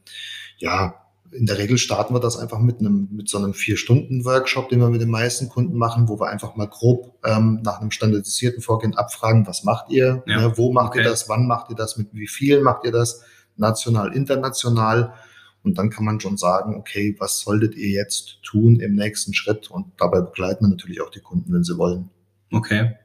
ja, 0.58 0.96
in 1.31 1.46
der 1.46 1.58
Regel 1.58 1.77
starten 1.77 2.13
wir 2.13 2.19
das 2.19 2.38
einfach 2.38 2.60
mit 2.60 2.79
einem 2.79 3.08
mit 3.12 3.29
so 3.29 3.38
einem 3.38 3.53
vier 3.53 3.77
Stunden 3.77 4.25
Workshop, 4.25 4.69
den 4.69 4.79
wir 4.79 4.89
mit 4.89 5.01
den 5.01 5.10
meisten 5.10 5.47
Kunden 5.49 5.78
machen, 5.78 6.10
wo 6.10 6.19
wir 6.19 6.30
einfach 6.30 6.56
mal 6.56 6.67
grob 6.67 7.13
ähm, 7.23 7.62
nach 7.63 7.80
einem 7.80 7.91
standardisierten 7.91 8.62
Vorgehen 8.62 8.95
abfragen, 8.95 9.45
was 9.45 9.63
macht 9.63 9.91
ihr, 9.91 10.23
ja. 10.25 10.41
ne, 10.41 10.58
wo 10.58 10.71
macht 10.71 10.89
okay. 10.89 10.99
ihr 10.99 11.04
das, 11.04 11.30
wann 11.30 11.47
macht 11.47 11.69
ihr 11.69 11.75
das, 11.75 11.97
mit 11.97 12.08
wie 12.13 12.28
viel 12.28 12.62
macht 12.62 12.84
ihr 12.86 12.91
das, 12.91 13.23
national, 13.58 14.15
international. 14.15 15.13
Und 15.62 15.78
dann 15.78 15.89
kann 15.89 16.06
man 16.06 16.19
schon 16.19 16.38
sagen, 16.38 16.75
okay, 16.75 17.15
was 17.19 17.41
solltet 17.41 17.75
ihr 17.75 17.89
jetzt 17.89 18.41
tun 18.43 18.80
im 18.80 18.95
nächsten 18.95 19.34
Schritt? 19.34 19.69
Und 19.69 19.88
dabei 19.97 20.21
begleiten 20.21 20.63
wir 20.63 20.69
natürlich 20.69 21.02
auch 21.02 21.12
die 21.12 21.19
Kunden, 21.19 21.54
wenn 21.54 21.63
sie 21.63 21.78
wollen. 21.78 22.10
Okay. 22.52 22.95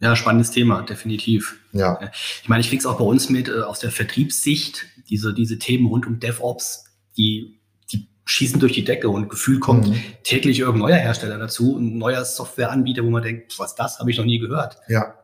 Ja, 0.00 0.14
spannendes 0.14 0.50
Thema, 0.50 0.82
definitiv. 0.82 1.58
Ja. 1.72 1.98
Ich 2.42 2.48
meine, 2.48 2.60
ich 2.60 2.68
kriege 2.68 2.80
es 2.80 2.86
auch 2.86 2.98
bei 2.98 3.04
uns 3.04 3.30
mit 3.30 3.48
äh, 3.48 3.60
aus 3.60 3.78
der 3.78 3.90
Vertriebssicht, 3.90 4.84
diese, 5.08 5.32
diese 5.32 5.58
Themen 5.58 5.86
rund 5.86 6.06
um 6.06 6.20
DevOps, 6.20 6.84
die, 7.16 7.60
die 7.90 8.08
schießen 8.26 8.60
durch 8.60 8.74
die 8.74 8.84
Decke 8.84 9.08
und 9.08 9.30
Gefühl 9.30 9.58
kommt 9.58 9.88
mhm. 9.88 10.02
täglich 10.22 10.58
irgendein 10.58 10.90
neuer 10.90 10.98
Hersteller 10.98 11.38
dazu, 11.38 11.78
ein 11.78 11.96
neuer 11.96 12.24
Softwareanbieter, 12.24 13.04
wo 13.04 13.10
man 13.10 13.22
denkt, 13.22 13.58
was 13.58 13.74
das, 13.74 13.98
habe 13.98 14.10
ich 14.10 14.18
noch 14.18 14.26
nie 14.26 14.38
gehört. 14.38 14.76
Ja. 14.88 15.14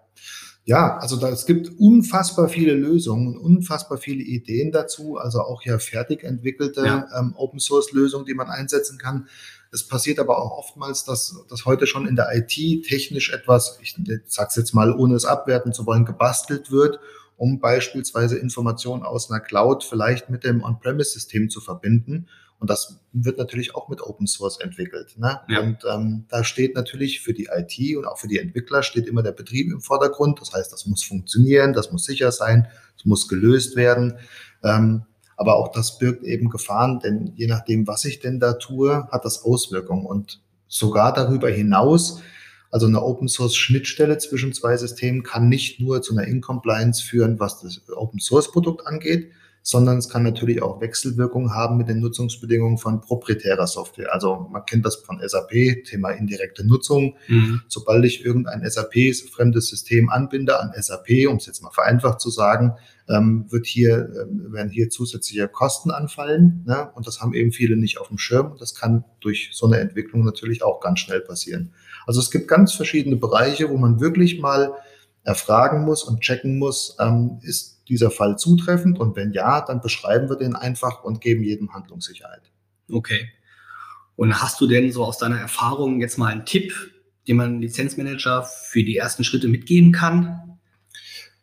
Ja, 0.64 0.98
also 0.98 1.16
da, 1.16 1.28
es 1.28 1.44
gibt 1.44 1.70
unfassbar 1.80 2.48
viele 2.48 2.74
Lösungen, 2.74 3.36
unfassbar 3.36 3.98
viele 3.98 4.22
Ideen 4.22 4.70
dazu, 4.70 5.16
also 5.16 5.40
auch 5.40 5.62
ja 5.64 5.78
fertig 5.80 6.22
entwickelte 6.22 6.86
ja. 6.86 7.08
ähm, 7.18 7.34
Open 7.36 7.58
Source 7.58 7.90
Lösungen, 7.92 8.26
die 8.26 8.34
man 8.34 8.48
einsetzen 8.48 8.96
kann. 8.96 9.26
Es 9.72 9.88
passiert 9.88 10.18
aber 10.18 10.38
auch 10.38 10.58
oftmals, 10.58 11.04
dass, 11.04 11.34
dass 11.48 11.64
heute 11.64 11.86
schon 11.86 12.06
in 12.06 12.14
der 12.14 12.28
IT 12.34 12.84
technisch 12.86 13.32
etwas, 13.32 13.78
ich 13.80 13.96
sag's 14.26 14.56
jetzt 14.56 14.74
mal, 14.74 14.92
ohne 14.92 15.14
es 15.14 15.24
abwerten 15.24 15.72
zu 15.72 15.86
wollen, 15.86 16.04
gebastelt 16.04 16.70
wird, 16.70 17.00
um 17.38 17.58
beispielsweise 17.58 18.36
Informationen 18.38 19.02
aus 19.02 19.30
einer 19.30 19.40
Cloud 19.40 19.82
vielleicht 19.82 20.28
mit 20.28 20.44
dem 20.44 20.62
On-Premise-System 20.62 21.48
zu 21.48 21.60
verbinden. 21.62 22.28
Und 22.58 22.68
das 22.68 23.00
wird 23.12 23.38
natürlich 23.38 23.74
auch 23.74 23.88
mit 23.88 24.02
Open 24.02 24.26
Source 24.26 24.60
entwickelt. 24.60 25.18
Ne? 25.18 25.40
Ja. 25.48 25.60
Und 25.62 25.78
ähm, 25.90 26.26
da 26.28 26.44
steht 26.44 26.76
natürlich 26.76 27.20
für 27.20 27.32
die 27.32 27.48
IT 27.50 27.96
und 27.96 28.04
auch 28.04 28.18
für 28.18 28.28
die 28.28 28.38
Entwickler 28.38 28.82
steht 28.84 29.06
immer 29.06 29.22
der 29.22 29.32
Betrieb 29.32 29.72
im 29.72 29.80
Vordergrund. 29.80 30.40
Das 30.40 30.52
heißt, 30.52 30.70
das 30.70 30.86
muss 30.86 31.02
funktionieren, 31.02 31.72
das 31.72 31.90
muss 31.90 32.04
sicher 32.04 32.30
sein, 32.30 32.68
es 32.96 33.04
muss 33.04 33.26
gelöst 33.26 33.74
werden. 33.74 34.18
Ähm, 34.62 35.06
aber 35.36 35.56
auch 35.56 35.72
das 35.72 35.98
birgt 35.98 36.24
eben 36.24 36.50
Gefahren, 36.50 37.00
denn 37.00 37.32
je 37.36 37.46
nachdem, 37.46 37.86
was 37.86 38.04
ich 38.04 38.20
denn 38.20 38.40
da 38.40 38.54
tue, 38.54 39.08
hat 39.10 39.24
das 39.24 39.44
Auswirkungen. 39.44 40.06
Und 40.06 40.40
sogar 40.68 41.12
darüber 41.12 41.50
hinaus, 41.50 42.20
also 42.70 42.86
eine 42.86 43.02
Open 43.02 43.28
Source 43.28 43.54
Schnittstelle 43.54 44.18
zwischen 44.18 44.52
zwei 44.54 44.76
Systemen 44.76 45.22
kann 45.22 45.48
nicht 45.48 45.80
nur 45.80 46.00
zu 46.00 46.16
einer 46.16 46.26
Incompliance 46.26 47.02
führen, 47.02 47.38
was 47.38 47.60
das 47.60 47.82
Open 47.94 48.18
Source 48.18 48.50
Produkt 48.50 48.86
angeht, 48.86 49.30
sondern 49.62 49.98
es 49.98 50.08
kann 50.08 50.24
natürlich 50.24 50.60
auch 50.60 50.80
Wechselwirkungen 50.80 51.54
haben 51.54 51.76
mit 51.76 51.88
den 51.88 52.00
Nutzungsbedingungen 52.00 52.78
von 52.78 53.00
proprietärer 53.00 53.66
Software. 53.68 54.12
Also 54.12 54.48
man 54.50 54.64
kennt 54.66 54.84
das 54.84 54.96
von 54.96 55.20
SAP, 55.24 55.84
Thema 55.84 56.10
indirekte 56.10 56.66
Nutzung. 56.66 57.16
Mhm. 57.28 57.62
Sobald 57.68 58.04
ich 58.04 58.24
irgendein 58.24 58.68
SAP-fremdes 58.68 59.68
System 59.68 60.10
anbinde 60.10 60.60
an 60.60 60.72
SAP, 60.76 61.28
um 61.28 61.36
es 61.36 61.46
jetzt 61.46 61.62
mal 61.62 61.70
vereinfacht 61.70 62.20
zu 62.20 62.30
sagen, 62.30 62.74
ähm, 63.08 63.46
wird 63.50 63.66
hier, 63.66 64.10
äh, 64.10 64.52
werden 64.52 64.70
hier 64.70 64.90
zusätzliche 64.90 65.46
Kosten 65.48 65.90
anfallen. 65.90 66.64
Ne? 66.66 66.90
Und 66.94 67.06
das 67.06 67.20
haben 67.20 67.34
eben 67.34 67.52
viele 67.52 67.76
nicht 67.76 67.98
auf 67.98 68.08
dem 68.08 68.18
Schirm. 68.18 68.56
Das 68.58 68.74
kann 68.74 69.04
durch 69.20 69.50
so 69.52 69.66
eine 69.66 69.78
Entwicklung 69.78 70.24
natürlich 70.24 70.62
auch 70.62 70.80
ganz 70.80 71.00
schnell 71.00 71.20
passieren. 71.20 71.72
Also 72.06 72.20
es 72.20 72.30
gibt 72.30 72.48
ganz 72.48 72.72
verschiedene 72.72 73.16
Bereiche, 73.16 73.70
wo 73.70 73.76
man 73.76 74.00
wirklich 74.00 74.40
mal 74.40 74.72
erfragen 75.24 75.84
muss 75.84 76.02
und 76.04 76.20
checken 76.20 76.58
muss, 76.58 76.96
ähm, 76.98 77.38
ist 77.42 77.82
dieser 77.88 78.10
Fall 78.10 78.38
zutreffend? 78.38 78.98
Und 78.98 79.16
wenn 79.16 79.32
ja, 79.32 79.60
dann 79.60 79.80
beschreiben 79.80 80.28
wir 80.28 80.36
den 80.36 80.56
einfach 80.56 81.04
und 81.04 81.20
geben 81.20 81.42
jedem 81.42 81.72
Handlungssicherheit. 81.72 82.50
Okay. 82.90 83.28
Und 84.16 84.42
hast 84.42 84.60
du 84.60 84.66
denn 84.66 84.92
so 84.92 85.04
aus 85.04 85.18
deiner 85.18 85.38
Erfahrung 85.38 86.00
jetzt 86.00 86.18
mal 86.18 86.28
einen 86.28 86.44
Tipp, 86.44 86.72
den 87.28 87.36
man 87.36 87.60
Lizenzmanager 87.60 88.44
für 88.44 88.82
die 88.82 88.96
ersten 88.96 89.24
Schritte 89.24 89.48
mitgeben 89.48 89.92
kann? 89.92 90.58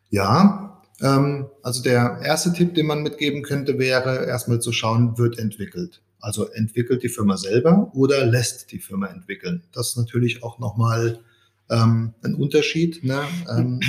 Ja, 0.09 0.81
ähm, 1.01 1.47
also 1.63 1.81
der 1.81 2.19
erste 2.23 2.53
Tipp, 2.53 2.75
den 2.75 2.85
man 2.85 3.01
mitgeben 3.01 3.43
könnte, 3.43 3.79
wäre 3.79 4.25
erstmal 4.25 4.59
zu 4.59 4.71
schauen, 4.71 5.17
wird 5.17 5.39
entwickelt. 5.39 6.01
Also 6.19 6.49
entwickelt 6.49 7.01
die 7.03 7.09
Firma 7.09 7.37
selber 7.37 7.91
oder 7.93 8.25
lässt 8.25 8.71
die 8.71 8.79
Firma 8.79 9.07
entwickeln. 9.07 9.63
Das 9.71 9.89
ist 9.89 9.97
natürlich 9.97 10.43
auch 10.43 10.59
nochmal 10.59 11.19
ähm, 11.69 12.13
ein 12.23 12.35
Unterschied. 12.35 13.03
Ne? 13.03 13.21
Ähm, 13.49 13.79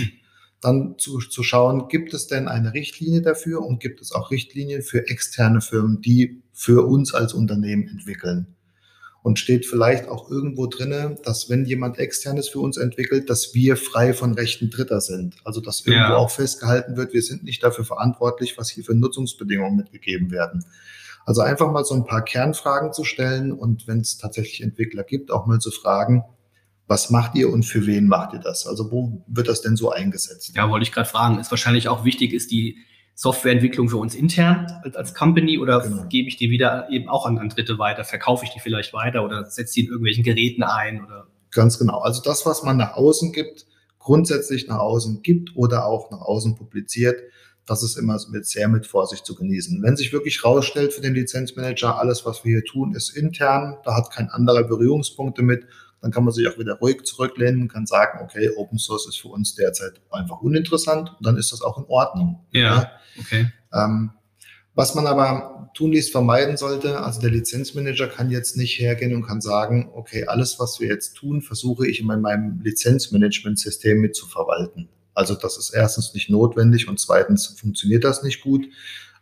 dann 0.60 0.96
zu, 0.98 1.18
zu 1.18 1.42
schauen, 1.42 1.88
gibt 1.88 2.12
es 2.12 2.26
denn 2.26 2.46
eine 2.46 2.74
Richtlinie 2.74 3.22
dafür 3.22 3.62
und 3.62 3.80
gibt 3.80 4.00
es 4.02 4.12
auch 4.12 4.30
Richtlinien 4.30 4.82
für 4.82 5.08
externe 5.08 5.60
Firmen, 5.60 6.02
die 6.02 6.42
für 6.52 6.86
uns 6.86 7.14
als 7.14 7.32
Unternehmen 7.32 7.88
entwickeln. 7.88 8.56
und 9.22 9.38
steht 9.38 9.66
vielleicht 9.66 10.08
auch 10.08 10.30
irgendwo 10.30 10.66
drinne, 10.66 11.16
dass 11.24 11.50
wenn 11.50 11.66
jemand 11.66 11.98
externes 11.98 12.48
für 12.48 12.60
uns 12.60 12.76
entwickelt, 12.78 13.28
dass 13.28 13.54
wir 13.54 13.76
frei 13.76 14.14
von 14.14 14.32
Rechten 14.32 14.70
Dritter 14.70 15.00
sind. 15.00 15.36
Also 15.44 15.60
dass 15.60 15.80
irgendwo 15.80 16.12
ja. 16.12 16.16
auch 16.16 16.30
festgehalten 16.30 16.96
wird, 16.96 17.12
wir 17.12 17.22
sind 17.22 17.44
nicht 17.44 17.62
dafür 17.62 17.84
verantwortlich, 17.84 18.56
was 18.56 18.70
hier 18.70 18.84
für 18.84 18.94
Nutzungsbedingungen 18.94 19.76
mitgegeben 19.76 20.30
werden. 20.30 20.64
Also 21.26 21.42
einfach 21.42 21.70
mal 21.70 21.84
so 21.84 21.94
ein 21.94 22.06
paar 22.06 22.24
Kernfragen 22.24 22.92
zu 22.94 23.04
stellen 23.04 23.52
und 23.52 23.86
wenn 23.86 24.00
es 24.00 24.16
tatsächlich 24.16 24.62
Entwickler 24.62 25.04
gibt, 25.04 25.30
auch 25.30 25.46
mal 25.46 25.58
zu 25.58 25.70
fragen, 25.70 26.24
was 26.90 27.08
macht 27.08 27.36
ihr 27.36 27.48
und 27.52 27.62
für 27.62 27.86
wen 27.86 28.08
macht 28.08 28.32
ihr 28.32 28.40
das? 28.40 28.66
Also 28.66 28.90
wo 28.90 29.22
wird 29.28 29.46
das 29.46 29.62
denn 29.62 29.76
so 29.76 29.92
eingesetzt? 29.92 30.50
Ja, 30.56 30.68
wollte 30.68 30.82
ich 30.82 30.90
gerade 30.90 31.08
fragen. 31.08 31.38
Ist 31.38 31.52
wahrscheinlich 31.52 31.86
auch 31.86 32.04
wichtig, 32.04 32.32
ist 32.32 32.50
die 32.50 32.78
Softwareentwicklung 33.14 33.88
für 33.88 33.98
uns 33.98 34.16
intern 34.16 34.66
als, 34.82 34.96
als 34.96 35.14
Company 35.14 35.60
oder 35.60 35.82
genau. 35.82 36.06
gebe 36.08 36.26
ich 36.26 36.36
die 36.36 36.50
wieder 36.50 36.90
eben 36.90 37.08
auch 37.08 37.26
an, 37.26 37.38
an 37.38 37.48
Dritte 37.48 37.78
weiter? 37.78 38.02
Verkaufe 38.02 38.44
ich 38.44 38.50
die 38.50 38.58
vielleicht 38.58 38.92
weiter 38.92 39.24
oder 39.24 39.48
setze 39.48 39.74
die 39.74 39.80
in 39.82 39.86
irgendwelchen 39.86 40.24
Geräten 40.24 40.64
ein? 40.64 41.04
Oder? 41.04 41.28
Ganz 41.52 41.78
genau. 41.78 42.00
Also 42.00 42.22
das, 42.22 42.44
was 42.44 42.64
man 42.64 42.76
nach 42.76 42.94
außen 42.94 43.32
gibt, 43.32 43.66
grundsätzlich 44.00 44.66
nach 44.66 44.80
außen 44.80 45.22
gibt 45.22 45.54
oder 45.54 45.86
auch 45.86 46.10
nach 46.10 46.22
außen 46.22 46.56
publiziert, 46.56 47.20
das 47.66 47.84
ist 47.84 47.98
immer 47.98 48.18
mit 48.30 48.46
sehr 48.46 48.66
mit 48.66 48.84
Vorsicht 48.84 49.24
zu 49.24 49.36
genießen. 49.36 49.80
Wenn 49.80 49.96
sich 49.96 50.12
wirklich 50.12 50.44
rausstellt 50.44 50.92
für 50.92 51.02
den 51.02 51.14
Lizenzmanager, 51.14 52.00
alles, 52.00 52.26
was 52.26 52.44
wir 52.44 52.50
hier 52.50 52.64
tun, 52.64 52.96
ist 52.96 53.10
intern, 53.10 53.76
da 53.84 53.94
hat 53.94 54.10
kein 54.10 54.28
anderer 54.28 54.64
Berührungspunkte 54.64 55.42
mit, 55.42 55.66
dann 56.00 56.10
kann 56.10 56.24
man 56.24 56.32
sich 56.32 56.48
auch 56.48 56.58
wieder 56.58 56.74
ruhig 56.74 57.04
zurücklehnen, 57.04 57.68
kann 57.68 57.86
sagen, 57.86 58.20
okay, 58.22 58.50
Open 58.56 58.78
Source 58.78 59.06
ist 59.06 59.18
für 59.18 59.28
uns 59.28 59.54
derzeit 59.54 60.00
einfach 60.10 60.40
uninteressant 60.40 61.14
und 61.18 61.26
dann 61.26 61.36
ist 61.36 61.52
das 61.52 61.62
auch 61.62 61.78
in 61.78 61.84
Ordnung. 61.84 62.44
Ja, 62.52 62.60
ja. 62.60 62.90
okay. 63.18 63.52
Ähm, 63.72 64.10
was 64.74 64.94
man 64.94 65.06
aber 65.06 65.70
tunlichst 65.74 66.12
vermeiden 66.12 66.56
sollte, 66.56 67.00
also 67.00 67.20
der 67.20 67.30
Lizenzmanager 67.30 68.06
kann 68.06 68.30
jetzt 68.30 68.56
nicht 68.56 68.78
hergehen 68.78 69.14
und 69.14 69.26
kann 69.26 69.40
sagen, 69.40 69.90
okay, 69.94 70.24
alles, 70.26 70.58
was 70.58 70.80
wir 70.80 70.88
jetzt 70.88 71.14
tun, 71.14 71.42
versuche 71.42 71.86
ich 71.86 72.00
in 72.00 72.06
meinem 72.06 72.60
Lizenzmanagementsystem 72.62 74.00
mit 74.00 74.16
zu 74.16 74.26
verwalten. 74.26 74.88
Also 75.12 75.34
das 75.34 75.58
ist 75.58 75.70
erstens 75.70 76.14
nicht 76.14 76.30
notwendig 76.30 76.88
und 76.88 76.98
zweitens 76.98 77.46
funktioniert 77.46 78.04
das 78.04 78.22
nicht 78.22 78.40
gut. 78.42 78.66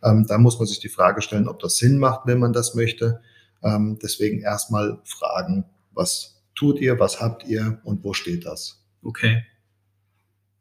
Ähm, 0.03 0.25
da 0.27 0.37
muss 0.37 0.59
man 0.59 0.67
sich 0.67 0.79
die 0.79 0.89
Frage 0.89 1.21
stellen, 1.21 1.47
ob 1.47 1.59
das 1.59 1.77
Sinn 1.77 1.97
macht, 1.97 2.21
wenn 2.25 2.39
man 2.39 2.53
das 2.53 2.75
möchte. 2.75 3.21
Ähm, 3.63 3.99
deswegen 4.01 4.39
erstmal 4.41 4.99
fragen, 5.03 5.65
was 5.93 6.38
tut 6.59 6.81
ihr, 6.81 6.99
was 6.99 7.21
habt 7.21 7.45
ihr 7.45 7.79
und 7.85 8.03
wo 8.03 8.13
steht 8.13 8.45
das? 8.45 8.85
Okay. 9.01 9.45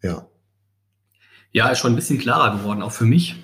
Ja. 0.01 0.29
Ja, 1.51 1.71
ist 1.71 1.81
schon 1.81 1.93
ein 1.93 1.97
bisschen 1.97 2.21
klarer 2.21 2.57
geworden, 2.57 2.83
auch 2.83 2.93
für 2.93 3.05
mich. 3.05 3.35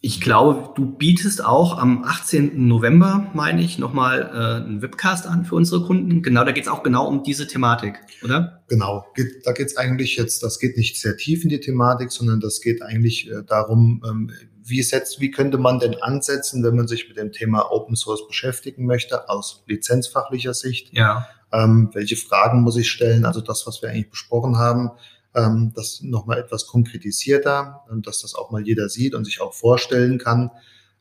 Ich 0.00 0.20
glaube, 0.20 0.74
du 0.76 0.86
bietest 0.86 1.44
auch 1.44 1.78
am 1.78 2.04
18. 2.04 2.68
November, 2.68 3.30
meine 3.34 3.62
ich, 3.62 3.78
nochmal 3.78 4.20
äh, 4.22 4.64
einen 4.64 4.82
Webcast 4.82 5.26
an 5.26 5.44
für 5.44 5.54
unsere 5.54 5.84
Kunden. 5.84 6.22
Genau, 6.22 6.44
da 6.44 6.52
geht 6.52 6.64
es 6.64 6.70
auch 6.70 6.82
genau 6.82 7.08
um 7.08 7.22
diese 7.22 7.46
Thematik, 7.46 7.98
oder? 8.22 8.62
Genau, 8.68 9.06
geht, 9.14 9.46
da 9.46 9.52
geht 9.52 9.66
es 9.66 9.76
eigentlich 9.76 10.16
jetzt, 10.16 10.42
das 10.42 10.58
geht 10.58 10.76
nicht 10.76 11.00
sehr 11.00 11.16
tief 11.16 11.44
in 11.44 11.48
die 11.48 11.60
Thematik, 11.60 12.12
sondern 12.12 12.40
das 12.40 12.60
geht 12.60 12.82
eigentlich 12.82 13.30
äh, 13.30 13.42
darum, 13.46 14.02
ähm, 14.06 14.30
wie, 14.62 14.82
setzt, 14.82 15.20
wie 15.20 15.30
könnte 15.30 15.58
man 15.58 15.78
denn 15.78 15.94
ansetzen, 15.94 16.62
wenn 16.62 16.76
man 16.76 16.88
sich 16.88 17.08
mit 17.08 17.16
dem 17.16 17.32
Thema 17.32 17.72
Open 17.72 17.96
Source 17.96 18.26
beschäftigen 18.26 18.84
möchte, 18.84 19.28
aus 19.28 19.64
lizenzfachlicher 19.66 20.54
Sicht? 20.54 20.92
Ja. 20.92 21.26
Ähm, 21.52 21.90
welche 21.94 22.16
Fragen 22.16 22.62
muss 22.62 22.76
ich 22.76 22.90
stellen? 22.90 23.24
Also 23.24 23.40
das, 23.40 23.66
was 23.66 23.80
wir 23.80 23.88
eigentlich 23.88 24.10
besprochen 24.10 24.58
haben 24.58 24.90
ähm, 25.36 25.72
das 25.76 26.00
nochmal 26.02 26.38
etwas 26.38 26.66
konkretisierter, 26.66 27.84
und 27.88 28.06
dass 28.06 28.22
das 28.22 28.34
auch 28.34 28.50
mal 28.50 28.62
jeder 28.62 28.88
sieht 28.88 29.14
und 29.14 29.24
sich 29.24 29.40
auch 29.40 29.54
vorstellen 29.54 30.18
kann. 30.18 30.50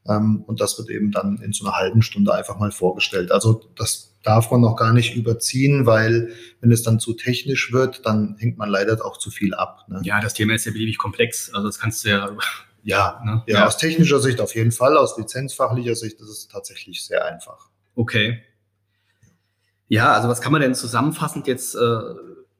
Ähm, 0.07 0.43
und 0.45 0.61
das 0.61 0.77
wird 0.77 0.89
eben 0.89 1.11
dann 1.11 1.37
in 1.37 1.53
so 1.53 1.65
einer 1.65 1.75
halben 1.75 2.01
Stunde 2.01 2.33
einfach 2.33 2.59
mal 2.59 2.71
vorgestellt. 2.71 3.31
Also 3.31 3.63
das 3.75 4.13
darf 4.23 4.51
man 4.51 4.61
noch 4.61 4.75
gar 4.75 4.93
nicht 4.93 5.15
überziehen, 5.15 5.85
weil 5.85 6.33
wenn 6.59 6.71
es 6.71 6.83
dann 6.83 6.99
zu 6.99 7.13
technisch 7.13 7.71
wird, 7.71 8.05
dann 8.05 8.35
hängt 8.37 8.57
man 8.57 8.69
leider 8.69 9.03
auch 9.05 9.17
zu 9.17 9.31
viel 9.31 9.53
ab. 9.53 9.85
Ne? 9.87 10.01
Ja, 10.03 10.19
das 10.19 10.33
Thema 10.33 10.53
ist 10.53 10.65
ja 10.65 10.71
beliebig 10.71 10.97
komplex. 10.97 11.51
Also 11.53 11.67
das 11.67 11.79
kannst 11.79 12.05
du 12.05 12.09
ja. 12.09 12.29
Ja, 12.87 13.19
ne? 13.25 13.41
ja, 13.47 13.61
ja, 13.61 13.65
aus 13.65 13.77
technischer 13.77 14.19
Sicht 14.19 14.39
auf 14.39 14.53
jeden 14.53 14.71
Fall, 14.71 14.95
aus 14.95 15.17
lizenzfachlicher 15.17 15.95
Sicht 15.95 16.21
ist 16.21 16.29
es 16.29 16.47
tatsächlich 16.47 17.03
sehr 17.03 17.25
einfach. 17.25 17.71
Okay. 17.95 18.43
Ja, 19.87 20.13
also 20.13 20.29
was 20.29 20.39
kann 20.39 20.51
man 20.51 20.61
denn 20.61 20.75
zusammenfassend 20.75 21.47
jetzt 21.47 21.73
äh, 21.73 21.99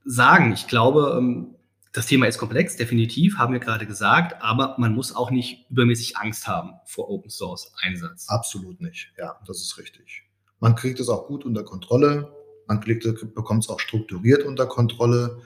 sagen? 0.03 0.51
Ich 0.53 0.67
glaube, 0.67 1.15
ähm, 1.19 1.54
das 1.95 2.07
Thema 2.07 2.27
ist 2.27 2.37
komplex, 2.37 2.75
definitiv, 2.75 3.37
haben 3.37 3.53
wir 3.53 3.59
gerade 3.59 3.85
gesagt, 3.85 4.41
aber 4.41 4.75
man 4.77 4.93
muss 4.93 5.15
auch 5.15 5.31
nicht 5.31 5.65
übermäßig 5.69 6.17
Angst 6.17 6.45
haben 6.47 6.73
vor 6.85 7.09
Open 7.09 7.29
Source 7.29 7.71
Einsatz. 7.81 8.27
Absolut 8.27 8.81
nicht, 8.81 9.13
ja, 9.17 9.39
das 9.47 9.61
ist 9.61 9.77
richtig. 9.77 10.23
Man 10.59 10.75
kriegt 10.75 10.99
es 10.99 11.07
auch 11.07 11.27
gut 11.27 11.45
unter 11.45 11.63
Kontrolle, 11.63 12.33
man 12.67 12.81
bekommt 12.81 13.63
es 13.63 13.69
auch 13.69 13.79
strukturiert 13.79 14.43
unter 14.43 14.65
Kontrolle 14.65 15.41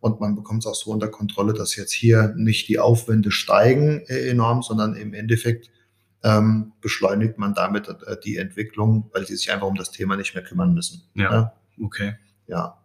und 0.00 0.20
man 0.20 0.34
bekommt 0.34 0.64
es 0.64 0.66
auch 0.66 0.74
so 0.74 0.90
unter 0.90 1.08
Kontrolle, 1.08 1.54
dass 1.54 1.76
jetzt 1.76 1.92
hier 1.92 2.34
nicht 2.36 2.68
die 2.68 2.78
Aufwände 2.78 3.30
steigen 3.30 4.04
äh, 4.06 4.28
enorm, 4.28 4.62
sondern 4.62 4.96
im 4.96 5.14
Endeffekt 5.14 5.70
ähm, 6.22 6.72
beschleunigt 6.82 7.38
man 7.38 7.54
damit 7.54 7.88
äh, 7.88 8.16
die 8.22 8.36
Entwicklung, 8.36 9.10
weil 9.14 9.26
sie 9.26 9.36
sich 9.36 9.50
einfach 9.50 9.66
um 9.66 9.76
das 9.76 9.90
Thema 9.90 10.16
nicht 10.16 10.34
mehr 10.34 10.44
kümmern 10.44 10.74
müssen. 10.74 11.04
Ja, 11.14 11.32
ja? 11.32 11.52
okay. 11.80 12.16
Ja. 12.46 12.78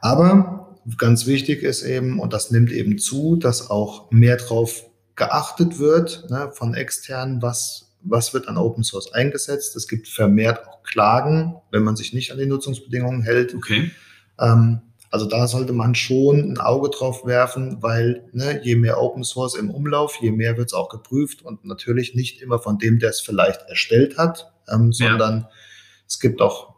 Aber 0.00 0.75
ganz 0.98 1.26
wichtig 1.26 1.62
ist 1.62 1.82
eben, 1.82 2.20
und 2.20 2.32
das 2.32 2.50
nimmt 2.50 2.70
eben 2.70 2.98
zu, 2.98 3.36
dass 3.36 3.70
auch 3.70 4.10
mehr 4.10 4.36
drauf 4.36 4.84
geachtet 5.16 5.78
wird 5.78 6.26
ne, 6.30 6.50
von 6.52 6.74
externen, 6.74 7.42
was, 7.42 7.96
was 8.02 8.34
wird 8.34 8.48
an 8.48 8.56
Open 8.56 8.84
Source 8.84 9.12
eingesetzt. 9.12 9.74
Es 9.76 9.88
gibt 9.88 10.08
vermehrt 10.08 10.66
auch 10.68 10.82
Klagen, 10.82 11.56
wenn 11.70 11.82
man 11.82 11.96
sich 11.96 12.12
nicht 12.12 12.30
an 12.30 12.38
die 12.38 12.46
Nutzungsbedingungen 12.46 13.22
hält. 13.22 13.54
Okay. 13.54 13.90
Ähm, 14.38 14.82
also 15.10 15.26
da 15.26 15.46
sollte 15.48 15.72
man 15.72 15.94
schon 15.94 16.52
ein 16.52 16.58
Auge 16.58 16.90
drauf 16.90 17.24
werfen, 17.24 17.82
weil 17.82 18.28
ne, 18.32 18.60
je 18.62 18.76
mehr 18.76 19.00
Open 19.00 19.24
Source 19.24 19.54
im 19.54 19.70
Umlauf, 19.70 20.18
je 20.20 20.30
mehr 20.30 20.56
wird 20.56 20.68
es 20.68 20.74
auch 20.74 20.88
geprüft 20.88 21.42
und 21.42 21.64
natürlich 21.64 22.14
nicht 22.14 22.42
immer 22.42 22.58
von 22.58 22.78
dem, 22.78 22.98
der 22.98 23.10
es 23.10 23.20
vielleicht 23.20 23.62
erstellt 23.62 24.18
hat, 24.18 24.52
ähm, 24.68 24.92
sondern 24.92 25.40
ja. 25.40 25.50
es 26.06 26.20
gibt 26.20 26.42
auch 26.42 26.75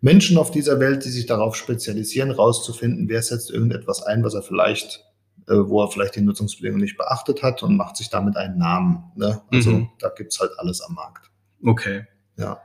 Menschen 0.00 0.38
auf 0.38 0.50
dieser 0.50 0.78
Welt, 0.80 1.04
die 1.04 1.08
sich 1.08 1.26
darauf 1.26 1.56
spezialisieren, 1.56 2.30
rauszufinden, 2.30 3.08
wer 3.08 3.22
setzt 3.22 3.50
irgendetwas 3.50 4.02
ein, 4.02 4.22
was 4.22 4.34
er 4.34 4.42
vielleicht, 4.42 5.04
äh, 5.48 5.54
wo 5.54 5.82
er 5.82 5.88
vielleicht 5.88 6.16
die 6.16 6.20
Nutzungsbedingungen 6.20 6.82
nicht 6.82 6.98
beachtet 6.98 7.42
hat 7.42 7.62
und 7.62 7.76
macht 7.76 7.96
sich 7.96 8.10
damit 8.10 8.36
einen 8.36 8.58
Namen. 8.58 9.04
Ne? 9.16 9.42
Also 9.52 9.70
mhm. 9.70 9.88
da 9.98 10.10
gibt's 10.10 10.38
halt 10.38 10.52
alles 10.58 10.80
am 10.82 10.94
Markt. 10.94 11.30
Okay. 11.62 12.06
Ja. 12.36 12.60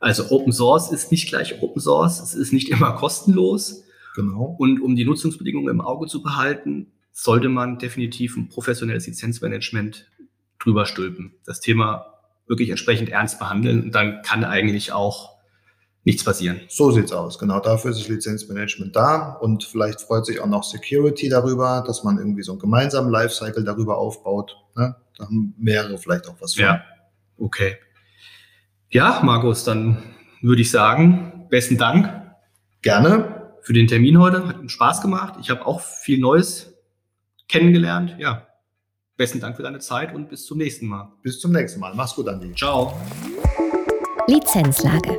Also 0.00 0.30
Open 0.30 0.52
Source 0.52 0.92
ist 0.92 1.10
nicht 1.10 1.28
gleich 1.28 1.62
Open 1.62 1.80
Source, 1.80 2.20
es 2.20 2.34
ist 2.34 2.52
nicht 2.52 2.68
immer 2.68 2.92
kostenlos. 2.92 3.84
Genau. 4.14 4.54
Und 4.58 4.80
um 4.80 4.94
die 4.94 5.04
Nutzungsbedingungen 5.04 5.70
im 5.70 5.80
Auge 5.80 6.06
zu 6.06 6.22
behalten, 6.22 6.92
sollte 7.12 7.48
man 7.48 7.78
definitiv 7.78 8.36
ein 8.36 8.48
professionelles 8.48 9.06
Lizenzmanagement 9.06 10.10
drüber 10.58 10.84
stülpen. 10.84 11.34
Das 11.46 11.60
Thema 11.60 12.14
wirklich 12.46 12.70
entsprechend 12.70 13.08
ernst 13.08 13.38
behandeln 13.38 13.82
und 13.82 13.94
dann 13.94 14.22
kann 14.22 14.44
eigentlich 14.44 14.92
auch 14.92 15.33
nichts 16.04 16.22
passieren. 16.22 16.60
So 16.68 16.90
sieht's 16.90 17.12
aus. 17.12 17.38
Genau 17.38 17.60
dafür 17.60 17.90
ist 17.90 18.00
das 18.00 18.08
Lizenzmanagement 18.08 18.94
da 18.94 19.34
und 19.40 19.64
vielleicht 19.64 20.00
freut 20.00 20.26
sich 20.26 20.40
auch 20.40 20.46
noch 20.46 20.62
Security 20.62 21.28
darüber, 21.28 21.82
dass 21.86 22.04
man 22.04 22.18
irgendwie 22.18 22.42
so 22.42 22.52
einen 22.52 22.60
gemeinsamen 22.60 23.10
Lifecycle 23.10 23.64
darüber 23.64 23.98
aufbaut. 23.98 24.56
Ne? 24.76 24.94
Da 25.16 25.24
haben 25.24 25.54
mehrere 25.58 25.98
vielleicht 25.98 26.28
auch 26.28 26.36
was 26.40 26.54
von. 26.54 26.64
Ja, 26.64 26.84
okay. 27.38 27.76
Ja, 28.90 29.20
Markus, 29.24 29.64
dann 29.64 30.02
würde 30.42 30.62
ich 30.62 30.70
sagen, 30.70 31.46
besten 31.48 31.78
Dank. 31.78 32.22
Gerne. 32.82 33.52
Für 33.62 33.72
den 33.72 33.88
Termin 33.88 34.18
heute. 34.18 34.46
Hat 34.46 34.70
Spaß 34.70 35.00
gemacht. 35.00 35.36
Ich 35.40 35.48
habe 35.48 35.64
auch 35.64 35.80
viel 35.80 36.20
Neues 36.20 36.74
kennengelernt. 37.48 38.14
Ja, 38.18 38.46
besten 39.16 39.40
Dank 39.40 39.56
für 39.56 39.62
deine 39.62 39.78
Zeit 39.78 40.14
und 40.14 40.28
bis 40.28 40.44
zum 40.44 40.58
nächsten 40.58 40.86
Mal. 40.86 41.10
Bis 41.22 41.40
zum 41.40 41.52
nächsten 41.52 41.80
Mal. 41.80 41.94
Mach's 41.94 42.14
gut, 42.14 42.28
Andi. 42.28 42.54
Ciao. 42.54 42.92
Lizenzlage 44.28 45.18